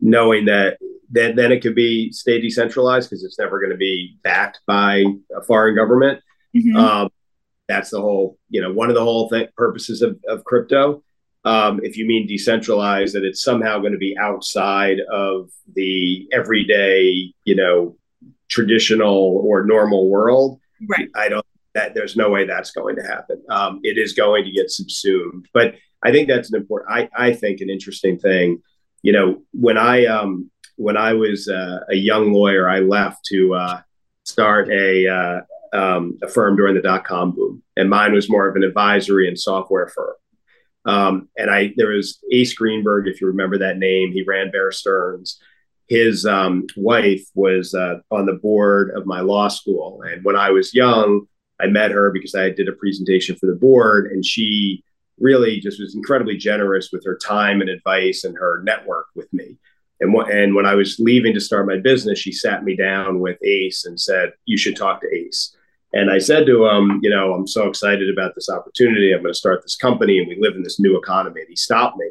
knowing 0.00 0.44
that 0.44 0.78
then 1.10 1.34
then 1.36 1.50
it 1.50 1.60
could 1.60 1.74
be 1.74 2.12
stay 2.12 2.40
decentralized 2.40 3.10
because 3.10 3.24
it's 3.24 3.38
never 3.38 3.58
going 3.58 3.72
to 3.72 3.76
be 3.76 4.16
backed 4.22 4.60
by 4.66 5.04
a 5.36 5.42
foreign 5.42 5.74
government. 5.74 6.20
Mm-hmm. 6.56 6.76
Um, 6.76 7.10
that's 7.68 7.90
the 7.90 8.00
whole, 8.00 8.38
you 8.48 8.60
know, 8.60 8.72
one 8.72 8.88
of 8.88 8.94
the 8.94 9.02
whole 9.02 9.28
thing, 9.28 9.48
purposes 9.56 10.02
of, 10.02 10.18
of 10.28 10.44
crypto. 10.44 11.02
Um, 11.44 11.80
if 11.82 11.96
you 11.96 12.06
mean 12.06 12.26
decentralized, 12.26 13.14
that 13.14 13.24
it's 13.24 13.42
somehow 13.42 13.78
going 13.78 13.92
to 13.92 13.98
be 13.98 14.16
outside 14.18 14.98
of 15.12 15.50
the 15.74 16.28
everyday, 16.32 17.32
you 17.44 17.54
know, 17.54 17.96
traditional 18.56 19.20
or 19.46 19.56
normal 19.64 20.02
world. 20.14 20.50
Right. 20.92 21.08
I 21.14 21.28
don't. 21.28 21.46
That 21.74 21.92
there's 21.94 22.16
no 22.16 22.28
way 22.34 22.42
that's 22.46 22.72
going 22.80 22.96
to 22.96 23.06
happen. 23.14 23.38
Um, 23.56 23.72
it 23.82 23.96
is 24.04 24.14
going 24.14 24.44
to 24.44 24.56
get 24.58 24.70
subsumed. 24.70 25.44
But 25.52 25.68
I 26.06 26.08
think 26.12 26.26
that's 26.28 26.50
an 26.52 26.58
important. 26.62 26.88
I 26.98 27.26
I 27.26 27.28
think 27.40 27.60
an 27.60 27.70
interesting 27.76 28.16
thing. 28.18 28.62
You 29.06 29.12
know, 29.16 29.28
when 29.66 29.76
I 29.76 30.06
um 30.06 30.50
when 30.76 30.96
I 30.96 31.12
was 31.24 31.48
uh, 31.48 31.80
a 31.94 31.96
young 32.10 32.32
lawyer, 32.32 32.64
I 32.76 32.80
left 32.80 33.18
to 33.32 33.40
uh, 33.62 33.78
start 34.24 34.64
a, 34.70 35.08
uh, 35.18 35.40
um, 35.80 36.18
a 36.22 36.28
firm 36.28 36.56
during 36.56 36.74
the 36.74 36.88
dot 36.90 37.04
com 37.04 37.32
boom, 37.36 37.62
and 37.76 37.90
mine 37.90 38.12
was 38.14 38.30
more 38.30 38.48
of 38.48 38.56
an 38.56 38.64
advisory 38.64 39.28
and 39.28 39.38
software 39.38 39.88
firm. 39.88 40.16
Um, 40.94 41.28
and 41.36 41.50
I 41.50 41.74
there 41.76 41.92
was 41.96 42.18
Ace 42.32 42.54
Greenberg, 42.54 43.06
if 43.06 43.20
you 43.20 43.26
remember 43.26 43.58
that 43.58 43.78
name. 43.78 44.12
He 44.12 44.22
ran 44.22 44.50
Bear 44.50 44.72
Stearns. 44.72 45.38
His 45.88 46.26
um, 46.26 46.66
wife 46.76 47.22
was 47.34 47.74
uh, 47.74 48.00
on 48.10 48.26
the 48.26 48.32
board 48.34 48.90
of 48.90 49.06
my 49.06 49.20
law 49.20 49.48
school, 49.48 50.02
and 50.02 50.24
when 50.24 50.36
I 50.36 50.50
was 50.50 50.74
young, 50.74 51.26
I 51.60 51.66
met 51.66 51.90
her 51.92 52.10
because 52.10 52.34
I 52.34 52.50
did 52.50 52.68
a 52.68 52.72
presentation 52.72 53.36
for 53.36 53.46
the 53.46 53.54
board, 53.54 54.10
and 54.10 54.24
she 54.24 54.82
really 55.18 55.60
just 55.60 55.80
was 55.80 55.94
incredibly 55.94 56.36
generous 56.36 56.90
with 56.92 57.04
her 57.04 57.16
time 57.16 57.60
and 57.60 57.70
advice 57.70 58.24
and 58.24 58.36
her 58.36 58.62
network 58.62 59.06
with 59.14 59.32
me. 59.32 59.56
And, 60.00 60.14
wh- 60.14 60.28
and 60.28 60.54
when 60.54 60.66
I 60.66 60.74
was 60.74 60.98
leaving 60.98 61.32
to 61.34 61.40
start 61.40 61.66
my 61.66 61.78
business, 61.78 62.18
she 62.18 62.32
sat 62.32 62.64
me 62.64 62.76
down 62.76 63.20
with 63.20 63.42
Ace 63.42 63.86
and 63.86 63.98
said, 63.98 64.32
You 64.44 64.58
should 64.58 64.76
talk 64.76 65.00
to 65.00 65.14
Ace. 65.14 65.56
And 65.92 66.10
I 66.10 66.18
said 66.18 66.46
to 66.46 66.66
him, 66.66 67.00
You 67.02 67.10
know, 67.10 67.32
I'm 67.32 67.46
so 67.46 67.68
excited 67.68 68.10
about 68.10 68.34
this 68.34 68.50
opportunity. 68.50 69.12
I'm 69.12 69.22
going 69.22 69.32
to 69.32 69.38
start 69.38 69.62
this 69.62 69.76
company 69.76 70.18
and 70.18 70.28
we 70.28 70.36
live 70.38 70.54
in 70.54 70.62
this 70.62 70.78
new 70.78 70.98
economy. 70.98 71.40
And 71.40 71.48
he 71.48 71.56
stopped 71.56 71.96
me 71.96 72.10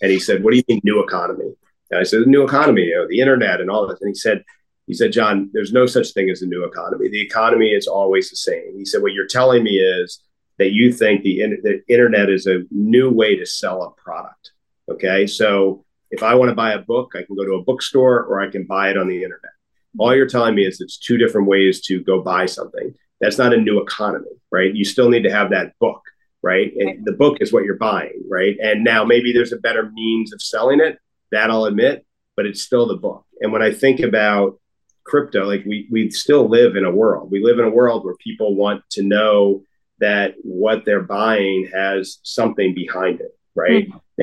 and 0.00 0.10
he 0.10 0.18
said, 0.18 0.42
What 0.42 0.52
do 0.52 0.56
you 0.56 0.64
mean, 0.68 0.80
new 0.82 1.02
economy? 1.02 1.52
And 1.90 2.00
I 2.00 2.02
said, 2.02 2.22
The 2.22 2.26
new 2.26 2.44
economy, 2.44 2.82
you 2.82 2.94
know, 2.94 3.06
the 3.08 3.20
internet 3.20 3.60
and 3.60 3.70
all 3.70 3.86
this. 3.86 4.00
And 4.00 4.08
he 4.08 4.14
said, 4.14 4.44
he 4.86 4.94
said, 4.94 5.12
John, 5.12 5.50
there's 5.52 5.72
no 5.72 5.86
such 5.86 6.12
thing 6.12 6.30
as 6.30 6.42
a 6.42 6.46
new 6.46 6.64
economy. 6.64 7.08
The 7.08 7.20
economy 7.20 7.70
is 7.70 7.88
always 7.88 8.30
the 8.30 8.36
same. 8.36 8.76
He 8.78 8.84
said, 8.84 9.02
What 9.02 9.12
you're 9.12 9.26
telling 9.26 9.64
me 9.64 9.78
is 9.78 10.20
that 10.58 10.72
you 10.72 10.92
think 10.92 11.22
the, 11.22 11.42
the 11.62 11.82
internet 11.88 12.30
is 12.30 12.46
a 12.46 12.62
new 12.70 13.10
way 13.10 13.36
to 13.36 13.46
sell 13.46 13.82
a 13.82 13.90
product. 14.00 14.52
Okay. 14.88 15.26
So 15.26 15.84
if 16.10 16.22
I 16.22 16.34
want 16.34 16.50
to 16.50 16.54
buy 16.54 16.72
a 16.72 16.78
book, 16.78 17.12
I 17.14 17.22
can 17.22 17.36
go 17.36 17.44
to 17.44 17.54
a 17.54 17.62
bookstore 17.62 18.24
or 18.24 18.40
I 18.40 18.48
can 18.48 18.64
buy 18.64 18.90
it 18.90 18.96
on 18.96 19.08
the 19.08 19.22
internet. 19.22 19.52
All 19.98 20.14
you're 20.14 20.28
telling 20.28 20.54
me 20.54 20.64
is 20.64 20.80
it's 20.80 20.98
two 20.98 21.16
different 21.16 21.48
ways 21.48 21.80
to 21.82 22.02
go 22.02 22.22
buy 22.22 22.46
something. 22.46 22.94
That's 23.20 23.38
not 23.38 23.54
a 23.54 23.56
new 23.56 23.80
economy, 23.80 24.30
right? 24.52 24.74
You 24.74 24.84
still 24.84 25.08
need 25.08 25.22
to 25.22 25.32
have 25.32 25.50
that 25.50 25.72
book, 25.80 26.02
right? 26.42 26.72
And 26.76 27.04
the 27.04 27.12
book 27.12 27.38
is 27.40 27.52
what 27.52 27.64
you're 27.64 27.76
buying, 27.76 28.22
right? 28.30 28.56
And 28.62 28.84
now 28.84 29.04
maybe 29.04 29.32
there's 29.32 29.52
a 29.52 29.58
better 29.58 29.90
means 29.92 30.32
of 30.34 30.42
selling 30.42 30.80
it, 30.80 30.98
that 31.32 31.50
I'll 31.50 31.64
admit, 31.64 32.04
but 32.36 32.46
it's 32.46 32.62
still 32.62 32.86
the 32.86 32.96
book. 32.96 33.24
And 33.40 33.52
when 33.52 33.62
I 33.62 33.72
think 33.72 34.00
about 34.00 34.58
crypto, 35.04 35.44
like 35.44 35.64
we 35.64 35.88
we 35.90 36.10
still 36.10 36.48
live 36.48 36.76
in 36.76 36.84
a 36.84 36.90
world. 36.90 37.30
We 37.30 37.42
live 37.42 37.58
in 37.58 37.64
a 37.64 37.70
world 37.70 38.04
where 38.04 38.16
people 38.16 38.54
want 38.54 38.82
to 38.90 39.02
know 39.02 39.62
that 40.00 40.34
what 40.42 40.84
they're 40.84 41.02
buying 41.02 41.70
has 41.72 42.18
something 42.22 42.74
behind 42.74 43.20
it, 43.20 43.36
right? 43.54 43.88
Mm-hmm. 43.88 44.22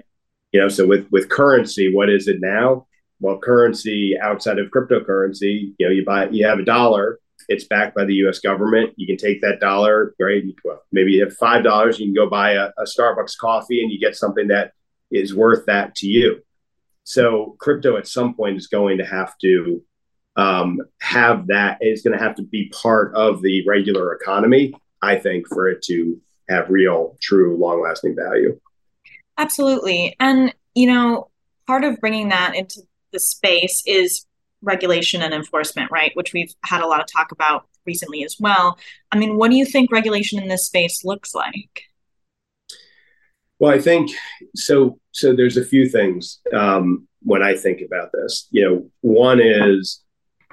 You 0.52 0.62
know, 0.62 0.68
so 0.68 0.86
with 0.86 1.08
with 1.12 1.30
currency, 1.30 1.94
what 1.94 2.10
is 2.10 2.28
it 2.28 2.38
now? 2.40 2.88
Well, 3.20 3.40
currency 3.40 4.18
outside 4.22 4.60
of 4.60 4.70
cryptocurrency, 4.70 5.74
you 5.78 5.88
know, 5.88 5.90
you 5.90 6.06
buy 6.06 6.30
you 6.30 6.46
have 6.46 6.60
a 6.60 6.66
dollar, 6.66 7.20
it's 7.48 7.66
backed 7.66 7.96
by 7.96 8.06
the 8.06 8.16
U.S. 8.16 8.40
government. 8.40 8.94
You 8.96 9.08
can 9.08 9.18
take 9.18 9.42
that 9.42 9.60
dollar, 9.60 10.14
right? 10.20 10.44
Well, 10.64 10.82
maybe 10.92 11.14
you 11.14 11.24
have 11.24 11.36
five 11.36 11.64
dollars, 11.64 12.00
you 12.00 12.08
can 12.08 12.14
go 12.14 12.30
buy 12.30 12.52
a, 12.52 12.70
a 12.78 12.84
Starbucks 12.84 13.38
coffee, 13.38 13.82
and 13.82 13.92
you 13.92 14.00
get 14.00 14.16
something 14.16 14.48
that 14.50 14.74
is 15.12 15.36
worth 15.36 15.66
that 15.66 15.96
to 15.96 16.08
you. 16.08 16.42
So 17.04 17.56
crypto 17.60 17.98
at 17.98 18.08
some 18.08 18.34
point 18.34 18.58
is 18.58 18.68
going 18.68 18.98
to 18.98 19.06
have 19.06 19.38
to 19.40 19.84
um, 20.36 20.80
have 21.02 21.48
that. 21.48 21.78
It's 21.82 22.02
going 22.02 22.18
to 22.18 22.24
have 22.24 22.36
to 22.36 22.44
be 22.44 22.70
part 22.70 23.14
of 23.14 23.42
the 23.42 23.64
regular 23.68 24.14
economy 24.14 24.74
I 25.04 25.18
think, 25.18 25.48
for 25.48 25.68
it 25.68 25.82
to 25.84 26.20
have 26.50 26.70
real, 26.70 27.18
true, 27.22 27.58
long 27.58 27.82
lasting 27.82 28.16
value. 28.16 28.60
Absolutely. 29.38 30.16
And, 30.20 30.56
you 30.74 30.88
know, 30.88 31.30
part 31.68 31.84
of 31.84 32.00
bringing 32.00 32.30
that 32.30 32.56
into 32.56 32.82
the 33.12 33.20
space 33.20 33.84
is 33.86 34.26
regulation 34.62 35.22
and 35.22 35.34
enforcement, 35.34 35.92
right? 35.92 36.12
Which 36.16 36.32
we've 36.34 36.54
had 36.64 36.82
a 36.82 36.88
lot 36.88 37.02
of 37.02 37.08
talk 37.08 37.34
about 37.34 37.68
recently 37.86 38.24
as 38.24 38.38
well. 38.40 38.78
I 39.12 39.18
mean, 39.18 39.38
what 39.38 39.52
do 39.52 39.58
you 39.58 39.66
think 39.66 39.92
regulation 39.92 40.42
in 40.42 40.48
this 40.48 40.66
space 40.66 41.04
looks 41.04 41.36
like? 41.36 41.84
Well, 43.64 43.72
I 43.72 43.80
think 43.80 44.12
so. 44.58 45.00
So 45.14 45.34
there's 45.34 45.56
a 45.56 45.64
few 45.64 45.88
things 45.88 46.42
um, 46.54 47.08
when 47.22 47.42
I 47.42 47.56
think 47.56 47.80
about 47.80 48.12
this. 48.12 48.46
You 48.52 48.66
know, 48.66 48.90
one 49.00 49.40
is 49.40 50.02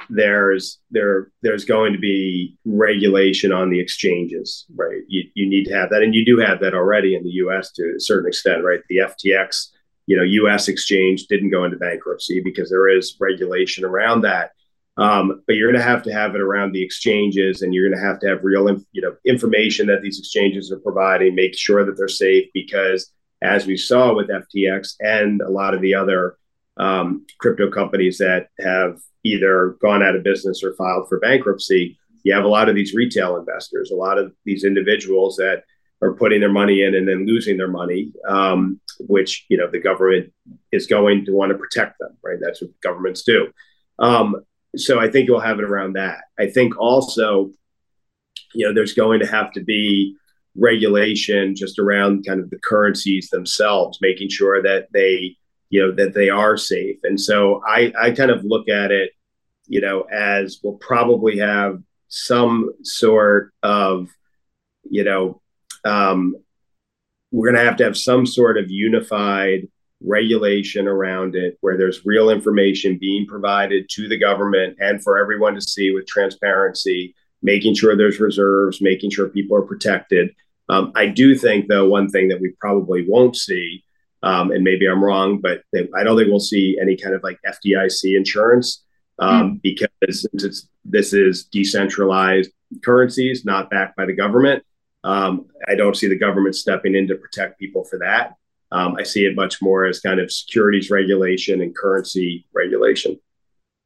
there's 0.08 0.78
there 0.92 1.32
there's 1.42 1.64
going 1.64 1.92
to 1.92 1.98
be 1.98 2.56
regulation 2.64 3.50
on 3.50 3.68
the 3.68 3.80
exchanges, 3.80 4.64
right? 4.76 5.02
You, 5.08 5.24
you 5.34 5.50
need 5.50 5.64
to 5.64 5.74
have 5.74 5.90
that, 5.90 6.04
and 6.04 6.14
you 6.14 6.24
do 6.24 6.38
have 6.38 6.60
that 6.60 6.72
already 6.72 7.16
in 7.16 7.24
the 7.24 7.30
U.S. 7.30 7.72
to 7.72 7.94
a 7.96 8.00
certain 8.00 8.28
extent, 8.28 8.62
right? 8.62 8.78
The 8.88 8.98
FTX, 8.98 9.70
you 10.06 10.16
know, 10.16 10.22
U.S. 10.22 10.68
exchange 10.68 11.26
didn't 11.26 11.50
go 11.50 11.64
into 11.64 11.78
bankruptcy 11.78 12.40
because 12.40 12.70
there 12.70 12.88
is 12.88 13.16
regulation 13.18 13.84
around 13.84 14.20
that. 14.20 14.52
Um, 14.96 15.42
but 15.46 15.56
you're 15.56 15.70
going 15.70 15.80
to 15.80 15.88
have 15.88 16.02
to 16.02 16.12
have 16.12 16.34
it 16.34 16.40
around 16.40 16.72
the 16.72 16.82
exchanges, 16.82 17.62
and 17.62 17.72
you're 17.72 17.88
going 17.88 17.98
to 17.98 18.06
have 18.06 18.20
to 18.20 18.28
have 18.28 18.44
real, 18.44 18.68
you 18.92 19.00
know, 19.00 19.14
information 19.24 19.86
that 19.86 20.02
these 20.02 20.18
exchanges 20.18 20.70
are 20.70 20.80
providing. 20.80 21.34
Make 21.34 21.56
sure 21.56 21.84
that 21.86 21.96
they're 21.96 22.08
safe 22.08 22.48
because, 22.52 23.10
as 23.42 23.66
we 23.66 23.76
saw 23.76 24.14
with 24.14 24.28
FTX 24.28 24.96
and 25.00 25.40
a 25.40 25.48
lot 25.48 25.74
of 25.74 25.80
the 25.80 25.94
other 25.94 26.36
um, 26.76 27.24
crypto 27.38 27.70
companies 27.70 28.18
that 28.18 28.48
have 28.58 29.00
either 29.24 29.76
gone 29.80 30.02
out 30.02 30.16
of 30.16 30.24
business 30.24 30.62
or 30.62 30.74
filed 30.74 31.08
for 31.08 31.18
bankruptcy, 31.20 31.98
you 32.22 32.34
have 32.34 32.44
a 32.44 32.48
lot 32.48 32.68
of 32.68 32.74
these 32.74 32.94
retail 32.94 33.36
investors, 33.36 33.90
a 33.90 33.96
lot 33.96 34.18
of 34.18 34.32
these 34.44 34.64
individuals 34.64 35.36
that 35.36 35.64
are 36.02 36.14
putting 36.14 36.40
their 36.40 36.52
money 36.52 36.82
in 36.82 36.94
and 36.94 37.06
then 37.06 37.26
losing 37.26 37.56
their 37.56 37.68
money, 37.68 38.12
um, 38.28 38.80
which 39.00 39.46
you 39.48 39.56
know 39.56 39.70
the 39.70 39.80
government 39.80 40.32
is 40.72 40.86
going 40.86 41.24
to 41.24 41.32
want 41.32 41.52
to 41.52 41.58
protect 41.58 41.98
them, 41.98 42.16
right? 42.22 42.38
That's 42.40 42.60
what 42.60 42.70
governments 42.82 43.22
do. 43.22 43.48
Um, 43.98 44.36
so 44.76 45.00
I 45.00 45.10
think 45.10 45.28
you'll 45.28 45.40
have 45.40 45.58
it 45.58 45.64
around 45.64 45.94
that. 45.94 46.22
I 46.38 46.46
think 46.46 46.78
also, 46.78 47.50
you 48.54 48.66
know, 48.66 48.74
there's 48.74 48.94
going 48.94 49.20
to 49.20 49.26
have 49.26 49.52
to 49.52 49.60
be 49.60 50.16
regulation 50.56 51.54
just 51.54 51.78
around 51.78 52.26
kind 52.26 52.40
of 52.40 52.50
the 52.50 52.58
currencies 52.58 53.30
themselves, 53.30 53.98
making 54.00 54.28
sure 54.28 54.62
that 54.62 54.88
they 54.92 55.36
you 55.70 55.80
know 55.80 55.92
that 55.92 56.14
they 56.14 56.28
are 56.28 56.56
safe 56.56 56.98
and 57.04 57.18
so 57.18 57.62
i 57.66 57.92
i 57.98 58.10
kind 58.10 58.30
of 58.30 58.44
look 58.44 58.68
at 58.68 58.90
it 58.90 59.12
you 59.66 59.80
know 59.80 60.02
as 60.02 60.58
we'll 60.62 60.74
probably 60.74 61.38
have 61.38 61.80
some 62.08 62.70
sort 62.82 63.52
of 63.62 64.08
you 64.82 65.04
know 65.04 65.40
um, 65.82 66.36
we're 67.30 67.50
going 67.50 67.58
to 67.58 67.64
have 67.64 67.78
to 67.78 67.84
have 67.84 67.96
some 67.96 68.26
sort 68.26 68.58
of 68.58 68.70
unified 68.70 69.66
regulation 70.02 70.88
around 70.88 71.34
it 71.34 71.58
where 71.60 71.76
there's 71.76 72.06
real 72.06 72.30
information 72.30 72.98
being 72.98 73.26
provided 73.26 73.86
to 73.90 74.08
the 74.08 74.18
government 74.18 74.76
and 74.80 75.02
for 75.02 75.18
everyone 75.18 75.54
to 75.54 75.60
see 75.60 75.92
with 75.92 76.06
transparency 76.06 77.14
making 77.42 77.74
sure 77.74 77.96
there's 77.96 78.20
reserves 78.20 78.80
making 78.80 79.10
sure 79.10 79.28
people 79.28 79.56
are 79.56 79.62
protected 79.62 80.34
um, 80.70 80.90
i 80.94 81.06
do 81.06 81.34
think 81.34 81.68
though 81.68 81.86
one 81.86 82.08
thing 82.08 82.28
that 82.28 82.40
we 82.40 82.50
probably 82.60 83.04
won't 83.06 83.36
see 83.36 83.84
um, 84.22 84.50
and 84.50 84.62
maybe 84.62 84.86
I'm 84.86 85.02
wrong, 85.02 85.40
but 85.40 85.62
they, 85.72 85.88
I 85.96 86.04
don't 86.04 86.16
think 86.16 86.28
we'll 86.28 86.40
see 86.40 86.78
any 86.80 86.96
kind 86.96 87.14
of 87.14 87.22
like 87.22 87.38
FDIC 87.46 88.16
insurance 88.16 88.84
um, 89.18 89.54
mm. 89.54 89.62
because 89.62 90.26
this 90.84 91.12
is 91.12 91.44
decentralized 91.44 92.50
currencies, 92.84 93.44
not 93.44 93.70
backed 93.70 93.96
by 93.96 94.06
the 94.06 94.12
government. 94.12 94.62
Um, 95.04 95.46
I 95.66 95.74
don't 95.74 95.96
see 95.96 96.08
the 96.08 96.18
government 96.18 96.54
stepping 96.54 96.94
in 96.94 97.08
to 97.08 97.14
protect 97.14 97.58
people 97.58 97.84
for 97.84 97.98
that. 98.00 98.34
Um, 98.72 98.96
I 98.98 99.02
see 99.02 99.24
it 99.24 99.34
much 99.34 99.60
more 99.60 99.86
as 99.86 100.00
kind 100.00 100.20
of 100.20 100.30
securities 100.30 100.90
regulation 100.90 101.60
and 101.60 101.74
currency 101.76 102.46
regulation. 102.54 103.18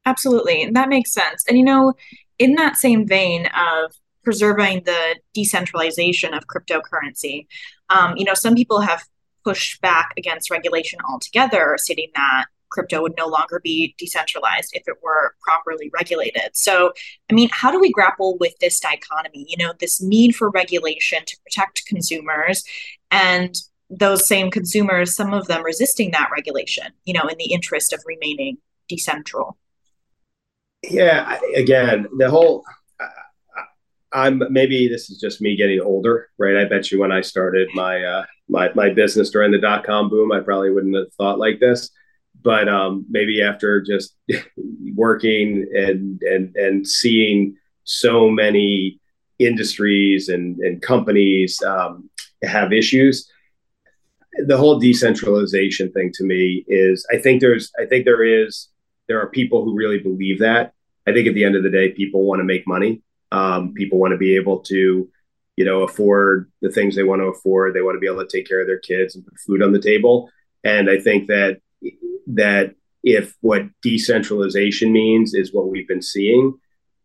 Absolutely. 0.05 0.69
That 0.71 0.89
makes 0.89 1.11
sense. 1.11 1.43
And, 1.47 1.57
you 1.57 1.63
know, 1.63 1.93
in 2.37 2.55
that 2.55 2.77
same 2.77 3.07
vein 3.07 3.47
of 3.47 3.93
preserving 4.23 4.83
the 4.85 5.15
decentralization 5.33 6.33
of 6.33 6.45
cryptocurrency, 6.47 7.47
um, 7.89 8.15
you 8.17 8.25
know, 8.25 8.33
some 8.33 8.55
people 8.55 8.81
have 8.81 9.03
pushed 9.43 9.81
back 9.81 10.11
against 10.17 10.49
regulation 10.49 10.99
altogether, 11.07 11.75
stating 11.79 12.09
that 12.15 12.45
crypto 12.69 13.01
would 13.01 13.13
no 13.17 13.27
longer 13.27 13.61
be 13.63 13.95
decentralized 13.97 14.71
if 14.73 14.83
it 14.87 14.95
were 15.01 15.35
properly 15.41 15.89
regulated. 15.93 16.49
So, 16.53 16.91
I 17.31 17.33
mean, 17.33 17.49
how 17.51 17.71
do 17.71 17.79
we 17.79 17.91
grapple 17.91 18.37
with 18.39 18.57
this 18.59 18.79
dichotomy? 18.79 19.45
You 19.47 19.63
know, 19.63 19.73
this 19.79 20.01
need 20.01 20.35
for 20.35 20.49
regulation 20.49 21.19
to 21.25 21.37
protect 21.43 21.85
consumers 21.85 22.63
and 23.11 23.55
those 23.89 24.27
same 24.27 24.49
consumers, 24.49 25.15
some 25.15 25.33
of 25.33 25.47
them 25.47 25.63
resisting 25.63 26.11
that 26.11 26.29
regulation, 26.31 26.87
you 27.05 27.13
know, 27.13 27.27
in 27.27 27.37
the 27.37 27.53
interest 27.53 27.93
of 27.93 28.01
remaining 28.05 28.57
decentral. 28.91 29.53
Yeah, 30.83 31.39
again, 31.55 32.07
the 32.17 32.29
whole 32.29 32.63
I'm 34.15 34.41
maybe 34.49 34.87
this 34.87 35.09
is 35.09 35.19
just 35.19 35.41
me 35.41 35.57
getting 35.57 35.81
older, 35.81 36.29
right? 36.37 36.55
I 36.55 36.63
bet 36.63 36.89
you 36.89 36.99
when 36.99 37.11
I 37.11 37.19
started 37.19 37.67
my 37.73 38.01
uh, 38.01 38.25
my 38.47 38.71
my 38.73 38.89
business 38.89 39.29
during 39.29 39.51
the 39.51 39.59
dot 39.59 39.83
com 39.83 40.09
boom, 40.09 40.31
I 40.31 40.39
probably 40.39 40.71
wouldn't 40.71 40.95
have 40.95 41.13
thought 41.13 41.37
like 41.37 41.59
this. 41.59 41.89
But 42.41 42.69
um, 42.69 43.05
maybe 43.09 43.41
after 43.41 43.81
just 43.81 44.15
working 44.95 45.67
and 45.75 46.21
and 46.21 46.55
and 46.55 46.87
seeing 46.87 47.57
so 47.83 48.29
many 48.29 49.01
industries 49.37 50.29
and 50.29 50.59
and 50.59 50.81
companies 50.81 51.61
um, 51.63 52.09
have 52.41 52.71
issues, 52.71 53.29
the 54.45 54.57
whole 54.57 54.79
decentralization 54.79 55.91
thing 55.91 56.11
to 56.15 56.23
me 56.23 56.65
is 56.67 57.05
I 57.11 57.17
think 57.17 57.41
there's 57.41 57.71
I 57.79 57.85
think 57.85 58.05
there 58.05 58.23
is 58.23 58.69
there 59.07 59.21
are 59.21 59.29
people 59.29 59.63
who 59.63 59.75
really 59.75 59.99
believe 59.99 60.39
that. 60.39 60.73
I 61.07 61.13
think 61.13 61.27
at 61.27 61.35
the 61.35 61.43
end 61.43 61.55
of 61.55 61.63
the 61.63 61.69
day, 61.69 61.91
people 61.91 62.23
want 62.23 62.39
to 62.39 62.43
make 62.43 62.67
money. 62.67 63.01
Um, 63.31 63.73
people 63.73 63.99
want 63.99 64.11
to 64.11 64.17
be 64.17 64.35
able 64.35 64.59
to 64.61 65.09
you 65.55 65.63
know, 65.63 65.83
afford 65.83 66.51
the 66.61 66.69
things 66.69 66.95
they 66.95 67.03
want 67.03 67.21
to 67.21 67.27
afford. 67.27 67.73
They 67.73 67.81
want 67.81 67.95
to 67.95 67.99
be 67.99 68.07
able 68.07 68.25
to 68.25 68.37
take 68.37 68.47
care 68.47 68.61
of 68.61 68.67
their 68.67 68.79
kids 68.79 69.15
and 69.15 69.25
put 69.25 69.39
food 69.39 69.61
on 69.61 69.71
the 69.71 69.79
table. 69.79 70.29
And 70.63 70.89
I 70.89 70.99
think 70.99 71.27
that 71.27 71.59
that 72.27 72.75
if 73.03 73.35
what 73.41 73.63
decentralization 73.81 74.91
means 74.91 75.33
is 75.33 75.53
what 75.53 75.69
we've 75.69 75.87
been 75.87 76.01
seeing, 76.01 76.57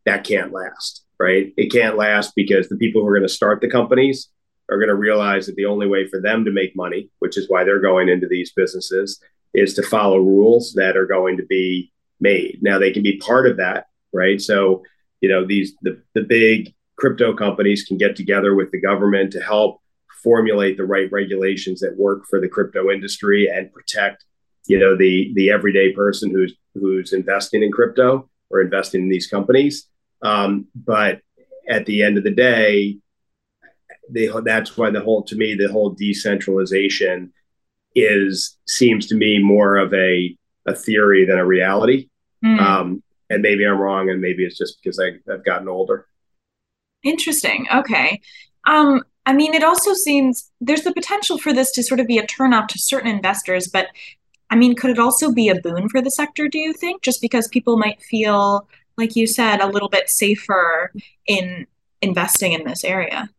that 0.06 0.24
can't 0.24 0.52
last, 0.52 1.04
right? 1.18 1.52
It 1.56 1.70
can't 1.70 1.96
last 1.96 2.32
because 2.34 2.68
the 2.68 2.76
people 2.76 3.02
who 3.02 3.08
are 3.08 3.14
going 3.14 3.28
to 3.28 3.32
start 3.32 3.60
the 3.60 3.70
companies 3.70 4.28
are 4.70 4.78
going 4.78 4.88
to 4.88 4.94
realize 4.94 5.46
that 5.46 5.56
the 5.56 5.66
only 5.66 5.86
way 5.86 6.06
for 6.06 6.20
them 6.20 6.44
to 6.44 6.52
make 6.52 6.76
money, 6.76 7.10
which 7.18 7.36
is 7.36 7.48
why 7.48 7.64
they're 7.64 7.80
going 7.80 8.08
into 8.08 8.28
these 8.28 8.52
businesses, 8.52 9.20
is 9.52 9.74
to 9.74 9.82
follow 9.82 10.18
rules 10.18 10.72
that 10.74 10.96
are 10.96 11.06
going 11.06 11.36
to 11.36 11.46
be 11.46 11.92
made. 12.20 12.58
Now 12.62 12.78
they 12.78 12.92
can 12.92 13.02
be 13.02 13.18
part 13.18 13.46
of 13.46 13.56
that, 13.56 13.86
right? 14.12 14.40
So, 14.40 14.82
you 15.20 15.28
know, 15.28 15.44
these 15.44 15.74
the 15.82 16.00
the 16.14 16.22
big 16.22 16.74
crypto 16.96 17.34
companies 17.34 17.84
can 17.84 17.96
get 17.96 18.14
together 18.14 18.54
with 18.54 18.70
the 18.70 18.80
government 18.80 19.32
to 19.32 19.40
help 19.40 19.80
formulate 20.22 20.76
the 20.76 20.84
right 20.84 21.10
regulations 21.10 21.80
that 21.80 21.96
work 21.96 22.24
for 22.28 22.40
the 22.40 22.48
crypto 22.48 22.90
industry 22.90 23.48
and 23.48 23.72
protect, 23.72 24.24
you 24.66 24.78
know, 24.78 24.96
the 24.96 25.32
the 25.34 25.50
everyday 25.50 25.92
person 25.92 26.30
who's 26.30 26.54
who's 26.74 27.12
investing 27.12 27.62
in 27.62 27.72
crypto 27.72 28.28
or 28.50 28.60
investing 28.60 29.02
in 29.02 29.08
these 29.08 29.26
companies. 29.26 29.86
Um, 30.22 30.66
but 30.74 31.20
at 31.68 31.86
the 31.86 32.02
end 32.02 32.18
of 32.18 32.24
the 32.24 32.30
day, 32.30 32.98
they, 34.12 34.28
that's 34.44 34.76
why 34.76 34.90
the 34.90 35.00
whole 35.00 35.22
to 35.24 35.36
me 35.36 35.54
the 35.54 35.70
whole 35.70 35.90
decentralization 35.90 37.32
is 37.94 38.58
seems 38.66 39.06
to 39.06 39.14
me 39.14 39.38
more 39.38 39.76
of 39.76 39.92
a 39.94 40.36
a 40.66 40.74
theory 40.74 41.24
than 41.24 41.38
a 41.38 41.46
reality. 41.46 42.08
Mm. 42.44 42.60
Um, 42.60 43.02
and 43.28 43.42
maybe 43.42 43.64
I'm 43.64 43.78
wrong, 43.78 44.10
and 44.10 44.20
maybe 44.20 44.44
it's 44.44 44.58
just 44.58 44.78
because 44.82 44.98
I, 44.98 45.12
I've 45.32 45.44
gotten 45.44 45.68
older. 45.68 46.06
Interesting. 47.02 47.66
Okay. 47.72 48.20
Um, 48.66 49.02
I 49.26 49.32
mean, 49.32 49.54
it 49.54 49.62
also 49.62 49.94
seems 49.94 50.50
there's 50.60 50.82
the 50.82 50.92
potential 50.92 51.38
for 51.38 51.52
this 51.52 51.70
to 51.72 51.82
sort 51.82 52.00
of 52.00 52.06
be 52.06 52.18
a 52.18 52.26
turnoff 52.26 52.68
to 52.68 52.78
certain 52.78 53.10
investors, 53.10 53.68
but 53.68 53.88
I 54.50 54.56
mean, 54.56 54.74
could 54.74 54.90
it 54.90 54.98
also 54.98 55.32
be 55.32 55.48
a 55.48 55.60
boon 55.60 55.88
for 55.88 56.02
the 56.02 56.10
sector, 56.10 56.48
do 56.48 56.58
you 56.58 56.72
think? 56.72 57.02
Just 57.02 57.20
because 57.20 57.46
people 57.48 57.76
might 57.76 58.02
feel, 58.02 58.68
like 58.96 59.14
you 59.14 59.26
said, 59.26 59.60
a 59.60 59.68
little 59.68 59.88
bit 59.88 60.10
safer 60.10 60.92
in 61.26 61.66
investing 62.02 62.52
in 62.52 62.64
this 62.64 62.82
area? 62.82 63.30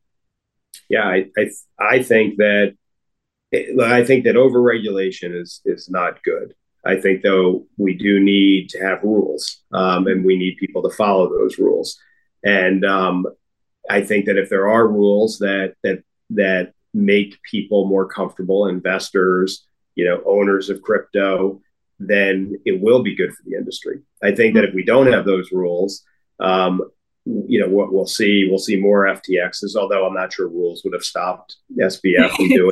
Yeah, 0.92 1.06
I, 1.06 1.30
I, 1.38 1.50
I 1.80 2.04
think 2.04 2.36
that 2.38 2.76
I 3.82 4.04
think 4.04 4.26
that 4.26 4.36
overregulation 4.36 5.40
is 5.42 5.62
is 5.64 5.90
not 5.90 6.22
good. 6.24 6.54
I 6.86 7.00
think 7.00 7.22
though 7.22 7.66
we 7.78 7.94
do 7.94 8.20
need 8.20 8.70
to 8.70 8.80
have 8.80 9.04
rules, 9.04 9.62
um, 9.72 10.08
and 10.08 10.26
we 10.26 10.36
need 10.36 10.58
people 10.58 10.82
to 10.84 10.96
follow 10.96 11.30
those 11.30 11.58
rules. 11.58 11.98
And 12.44 12.84
um, 12.84 13.26
I 13.90 14.02
think 14.02 14.26
that 14.26 14.38
if 14.38 14.50
there 14.50 14.68
are 14.70 14.86
rules 14.86 15.40
that 15.40 15.76
that 15.84 16.04
that 16.32 16.74
make 16.94 17.42
people 17.50 17.88
more 17.88 18.08
comfortable, 18.08 18.68
investors, 18.68 19.66
you 19.96 20.04
know, 20.04 20.22
owners 20.26 20.70
of 20.70 20.82
crypto, 20.82 21.62
then 22.00 22.60
it 22.66 22.82
will 22.82 23.02
be 23.02 23.16
good 23.16 23.34
for 23.34 23.44
the 23.46 23.56
industry. 23.56 24.02
I 24.22 24.36
think 24.36 24.56
that 24.56 24.66
if 24.66 24.74
we 24.74 24.84
don't 24.84 25.14
have 25.14 25.24
those 25.24 25.54
rules, 25.54 26.04
um, 26.42 26.82
you 27.26 27.60
know, 27.60 27.68
what 27.68 27.94
we'll 27.94 28.08
see, 28.08 28.48
we'll 28.50 28.60
see 28.60 28.78
more 28.78 29.06
FTXs. 29.06 29.76
Although 29.76 30.06
I'm 30.08 30.14
not 30.14 30.34
sure 30.34 30.48
rules 30.48 30.84
would 30.84 30.94
have 30.94 31.04
stopped 31.04 31.58
SBF 31.80 32.32
from 32.32 32.48
doing. 32.50 32.72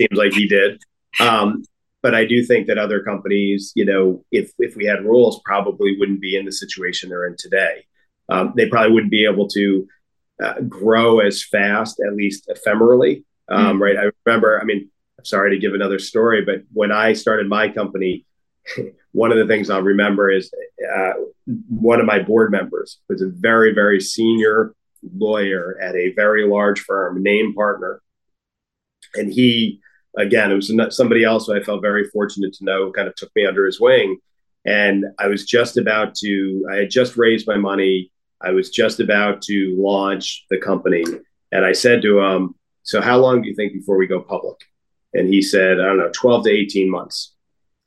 Seems 0.00 0.18
like 0.18 0.32
he 0.32 0.48
did. 0.48 0.82
Um, 1.20 1.62
but 2.02 2.14
I 2.14 2.24
do 2.24 2.44
think 2.44 2.66
that 2.66 2.76
other 2.76 3.02
companies, 3.02 3.72
you 3.74 3.84
know, 3.84 4.24
if 4.30 4.52
if 4.58 4.76
we 4.76 4.84
had 4.84 5.04
rules, 5.04 5.40
probably 5.44 5.96
wouldn't 5.98 6.20
be 6.20 6.36
in 6.36 6.44
the 6.44 6.52
situation 6.52 7.08
they're 7.08 7.26
in 7.26 7.36
today. 7.38 7.86
Um, 8.28 8.52
they 8.56 8.68
probably 8.68 8.92
wouldn't 8.92 9.10
be 9.10 9.24
able 9.24 9.48
to 9.48 9.86
uh, 10.42 10.60
grow 10.68 11.20
as 11.20 11.44
fast, 11.44 12.00
at 12.06 12.14
least 12.14 12.48
ephemerally. 12.48 13.24
Um, 13.48 13.78
mm 13.78 13.80
Right. 13.80 13.96
I 13.96 14.10
remember. 14.26 14.60
I 14.60 14.64
mean, 14.64 14.90
I'm 15.18 15.24
sorry 15.24 15.50
to 15.50 15.58
give 15.58 15.74
another 15.74 15.98
story, 15.98 16.44
but 16.44 16.62
when 16.72 16.92
I 16.92 17.12
started 17.12 17.48
my 17.48 17.68
company, 17.68 18.26
one 19.12 19.32
of 19.32 19.38
the 19.38 19.46
things 19.46 19.70
I'll 19.70 19.82
remember 19.82 20.30
is 20.30 20.52
uh, 20.96 21.12
one 21.68 22.00
of 22.00 22.06
my 22.06 22.18
board 22.20 22.50
members 22.50 22.98
was 23.08 23.22
a 23.22 23.28
very, 23.28 23.72
very 23.72 24.00
senior 24.00 24.74
lawyer 25.16 25.78
at 25.80 25.94
a 25.94 26.12
very 26.14 26.46
large 26.46 26.80
firm, 26.80 27.22
name 27.22 27.54
partner, 27.54 28.00
and 29.14 29.32
he 29.32 29.80
again 30.16 30.50
it 30.50 30.54
was 30.54 30.72
somebody 30.96 31.24
else 31.24 31.46
who 31.46 31.54
I 31.54 31.62
felt 31.62 31.82
very 31.82 32.08
fortunate 32.10 32.54
to 32.54 32.64
know 32.64 32.92
kind 32.92 33.08
of 33.08 33.14
took 33.14 33.30
me 33.36 33.46
under 33.46 33.66
his 33.66 33.80
wing, 33.80 34.18
and 34.64 35.04
I 35.18 35.26
was 35.26 35.44
just 35.44 35.76
about 35.76 36.14
to 36.16 36.66
I 36.72 36.76
had 36.76 36.90
just 36.90 37.16
raised 37.16 37.46
my 37.46 37.56
money. 37.56 38.10
I 38.42 38.50
was 38.50 38.70
just 38.70 39.00
about 39.00 39.42
to 39.42 39.76
launch 39.78 40.44
the 40.50 40.58
company, 40.58 41.04
and 41.52 41.64
I 41.64 41.72
said 41.72 42.02
to 42.02 42.20
him, 42.20 42.54
"So 42.82 43.00
how 43.00 43.18
long 43.18 43.42
do 43.42 43.48
you 43.48 43.54
think 43.54 43.72
before 43.72 43.98
we 43.98 44.06
go 44.06 44.20
public?" 44.20 44.56
And 45.12 45.28
he 45.28 45.42
said, 45.42 45.80
"I 45.80 45.84
don't 45.84 45.98
know, 45.98 46.10
twelve 46.12 46.44
to 46.44 46.50
eighteen 46.50 46.90
months." 46.90 47.34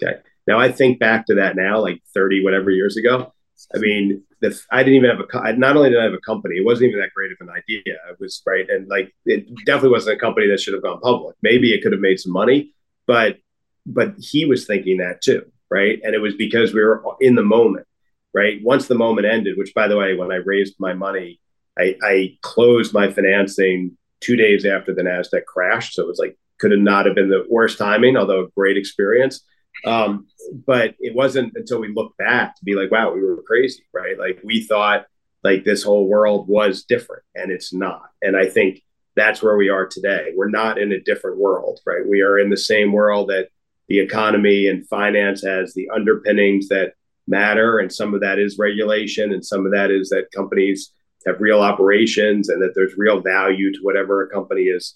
Okay. 0.02 0.20
Now 0.48 0.60
I 0.60 0.72
think 0.72 1.00
back 1.00 1.26
to 1.28 1.36
that 1.36 1.56
now, 1.56 1.80
like 1.82 2.02
thirty 2.14 2.44
whatever 2.44 2.72
years 2.72 2.98
ago. 2.98 3.34
I 3.76 3.80
mean, 3.80 4.24
the, 4.40 4.60
I 4.72 4.84
didn't 4.84 5.04
even 5.04 5.10
have 5.10 5.20
a. 5.20 5.54
Not 5.58 5.76
only 5.76 5.90
did 5.90 6.00
I 6.00 6.04
have 6.04 6.14
a 6.14 6.20
company, 6.20 6.58
it 6.58 6.66
wasn't 6.66 6.90
even 6.90 7.02
that 7.02 7.14
great 7.14 7.32
of 7.32 7.38
an 7.42 7.50
idea. 7.50 7.82
It 7.86 8.18
was 8.20 8.42
right, 8.46 8.70
and 8.70 8.88
like 8.88 9.14
it 9.26 9.48
definitely 9.66 9.90
wasn't 9.90 10.18
a 10.18 10.20
company 10.20 10.48
that 10.48 10.60
should 10.60 10.74
have 10.74 10.84
gone 10.84 11.02
public. 11.02 11.36
Maybe 11.42 11.74
it 11.74 11.82
could 11.82 11.92
have 11.92 12.02
made 12.02 12.20
some 12.20 12.32
money, 12.32 12.74
but 13.08 13.38
but 13.86 14.16
he 14.20 14.46
was 14.46 14.66
thinking 14.66 14.98
that 14.98 15.22
too, 15.22 15.44
right? 15.70 16.00
And 16.04 16.14
it 16.14 16.20
was 16.20 16.36
because 16.36 16.74
we 16.74 16.82
were 16.82 17.04
in 17.20 17.36
the 17.36 17.44
moment, 17.44 17.88
right? 18.34 18.60
Once 18.64 18.88
the 18.88 18.96
moment 18.96 19.28
ended, 19.28 19.58
which 19.58 19.74
by 19.74 19.88
the 19.88 19.98
way, 19.98 20.14
when 20.16 20.32
I 20.32 20.36
raised 20.36 20.76
my 20.78 20.94
money, 20.94 21.40
I, 21.80 21.96
I 22.04 22.38
closed 22.42 22.94
my 22.94 23.12
financing 23.12 23.98
two 24.20 24.36
days 24.36 24.66
after 24.66 24.94
the 24.94 25.04
Nasdaq 25.04 25.46
crashed, 25.46 25.94
so 25.94 26.04
it 26.04 26.08
was 26.08 26.20
like 26.20 26.38
could 26.60 26.72
have 26.72 26.80
not 26.80 27.06
have 27.06 27.16
been 27.16 27.30
the 27.30 27.46
worst 27.50 27.78
timing, 27.78 28.18
although 28.18 28.44
a 28.44 28.50
great 28.50 28.78
experience. 28.78 29.42
Um, 29.86 30.28
but 30.66 30.96
it 31.00 31.16
wasn't 31.16 31.54
until 31.56 31.80
we 31.80 31.94
looked 31.94 32.18
back 32.18 32.56
to 32.56 32.66
be 32.66 32.76
like, 32.76 32.92
wow, 32.92 33.14
we 33.14 33.22
were 33.22 33.42
crazy, 33.44 33.84
right? 33.94 34.18
Like 34.18 34.40
we 34.44 34.64
thought 34.64 35.06
like 35.44 35.64
this 35.64 35.84
whole 35.84 36.08
world 36.08 36.48
was 36.48 36.84
different 36.84 37.24
and 37.36 37.52
it's 37.52 37.74
not. 37.74 38.10
And 38.22 38.36
I 38.36 38.48
think 38.48 38.82
that's 39.16 39.42
where 39.42 39.58
we 39.58 39.70
are 39.70 39.88
today. 39.88 40.34
We're 40.36 40.50
not 40.50 40.78
in 40.78 40.92
a 40.92 41.02
different 41.02 41.38
world, 41.38 41.80
right? 41.86 42.08
We 42.08 42.22
are 42.22 42.38
in 42.38 42.50
the 42.50 42.58
same 42.58 42.92
world 42.92 43.30
that 43.30 43.50
the 43.88 44.00
economy 44.00 44.68
and 44.68 44.88
finance 44.88 45.44
has 45.44 45.74
the 45.74 45.90
underpinnings 45.94 46.68
that 46.70 46.94
matter. 47.28 47.80
And 47.80 47.92
some 47.92 48.14
of 48.14 48.22
that 48.22 48.40
is 48.40 48.58
regulation, 48.58 49.34
and 49.34 49.46
some 49.46 49.66
of 49.66 49.72
that 49.72 49.92
is 49.92 50.10
that 50.10 50.32
companies 50.36 50.92
have 51.26 51.42
real 51.42 51.62
operations 51.62 52.50
and 52.50 52.62
that 52.62 52.74
there's 52.76 52.94
real 52.98 53.20
value 53.20 53.72
to 53.74 53.80
whatever 53.82 54.24
a 54.24 54.30
company 54.30 54.64
is, 54.64 54.96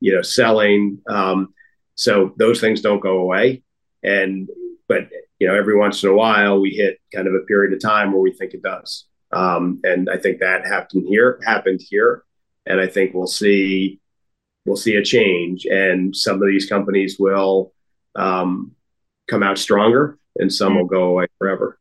you 0.00 0.14
know, 0.14 0.22
selling. 0.22 0.98
Um, 1.08 1.54
so 1.94 2.34
those 2.36 2.60
things 2.60 2.80
don't 2.80 3.00
go 3.00 3.18
away. 3.18 3.62
And 4.02 4.48
but 4.88 5.08
you 5.38 5.46
know, 5.46 5.54
every 5.54 5.76
once 5.76 6.02
in 6.02 6.10
a 6.10 6.14
while 6.14 6.60
we 6.60 6.70
hit 6.70 7.00
kind 7.14 7.26
of 7.26 7.34
a 7.34 7.46
period 7.46 7.72
of 7.72 7.80
time 7.80 8.12
where 8.12 8.20
we 8.20 8.32
think 8.32 8.54
it 8.54 8.62
does. 8.62 9.06
Um, 9.32 9.80
and 9.84 10.10
I 10.10 10.18
think 10.18 10.40
that 10.40 10.66
happened 10.66 11.06
here, 11.08 11.40
happened 11.44 11.80
here, 11.82 12.24
and 12.66 12.80
I 12.80 12.86
think 12.86 13.14
we'll 13.14 13.26
see 13.26 14.00
we'll 14.64 14.76
see 14.76 14.96
a 14.96 15.02
change, 15.02 15.64
and 15.66 16.14
some 16.14 16.42
of 16.42 16.48
these 16.48 16.68
companies 16.68 17.16
will 17.18 17.72
um, 18.14 18.72
come 19.28 19.42
out 19.42 19.58
stronger, 19.58 20.18
and 20.36 20.52
some 20.52 20.76
will 20.76 20.86
go 20.86 21.04
away 21.04 21.26
forever. 21.38 21.78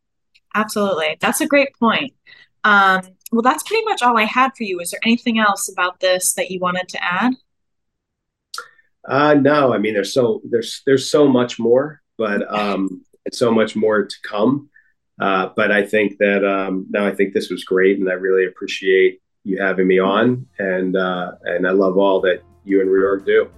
Absolutely, 0.55 1.17
that's 1.19 1.41
a 1.41 1.47
great 1.47 1.69
point. 1.77 2.13
Um, 2.63 3.01
well, 3.31 3.41
that's 3.41 3.63
pretty 3.63 3.83
much 3.85 4.01
all 4.01 4.17
I 4.17 4.25
had 4.25 4.51
for 4.57 4.63
you. 4.63 4.79
Is 4.79 4.91
there 4.91 4.99
anything 5.03 5.39
else 5.39 5.69
about 5.71 5.99
this 5.99 6.33
that 6.33 6.51
you 6.51 6.59
wanted 6.59 6.89
to 6.89 7.03
add? 7.03 7.33
Uh, 9.07 9.33
no, 9.33 9.73
I 9.73 9.77
mean 9.77 9.93
there's 9.93 10.13
so 10.13 10.41
there's 10.49 10.83
there's 10.85 11.09
so 11.09 11.27
much 11.27 11.59
more 11.59 12.01
but 12.17 12.51
um, 12.53 13.03
and 13.25 13.33
so 13.33 13.51
much 13.51 13.75
more 13.75 14.05
to 14.05 14.15
come. 14.23 14.69
Uh, 15.19 15.49
but 15.55 15.71
I 15.71 15.85
think 15.85 16.17
that 16.17 16.43
um, 16.45 16.87
no, 16.89 17.05
I 17.05 17.13
think 17.13 17.33
this 17.33 17.49
was 17.49 17.63
great, 17.63 17.99
and 17.99 18.09
I 18.09 18.13
really 18.13 18.45
appreciate 18.45 19.21
you 19.43 19.61
having 19.61 19.87
me 19.87 19.99
on, 19.99 20.47
and 20.59 20.95
uh, 20.95 21.33
and 21.43 21.67
I 21.67 21.71
love 21.71 21.97
all 21.97 22.21
that 22.21 22.41
you 22.63 22.81
and 22.81 22.89
Reorg 22.89 23.25
do. 23.25 23.49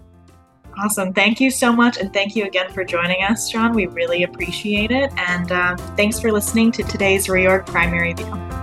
Awesome. 0.78 1.14
Thank 1.14 1.40
you 1.40 1.52
so 1.52 1.72
much. 1.72 1.98
And 1.98 2.12
thank 2.12 2.36
you 2.36 2.46
again 2.46 2.72
for 2.72 2.84
joining 2.84 3.24
us, 3.24 3.50
John. 3.50 3.74
We 3.74 3.86
really 3.88 4.24
appreciate 4.24 4.92
it. 4.92 5.12
And 5.18 5.52
uh, 5.52 5.78
thanks 5.96 6.20
for 6.20 6.32
listening 6.32 6.72
to 6.74 6.84
today's 6.84 7.28
Reorg 7.28 7.68
Primary 7.68 8.14
View. 8.14 8.63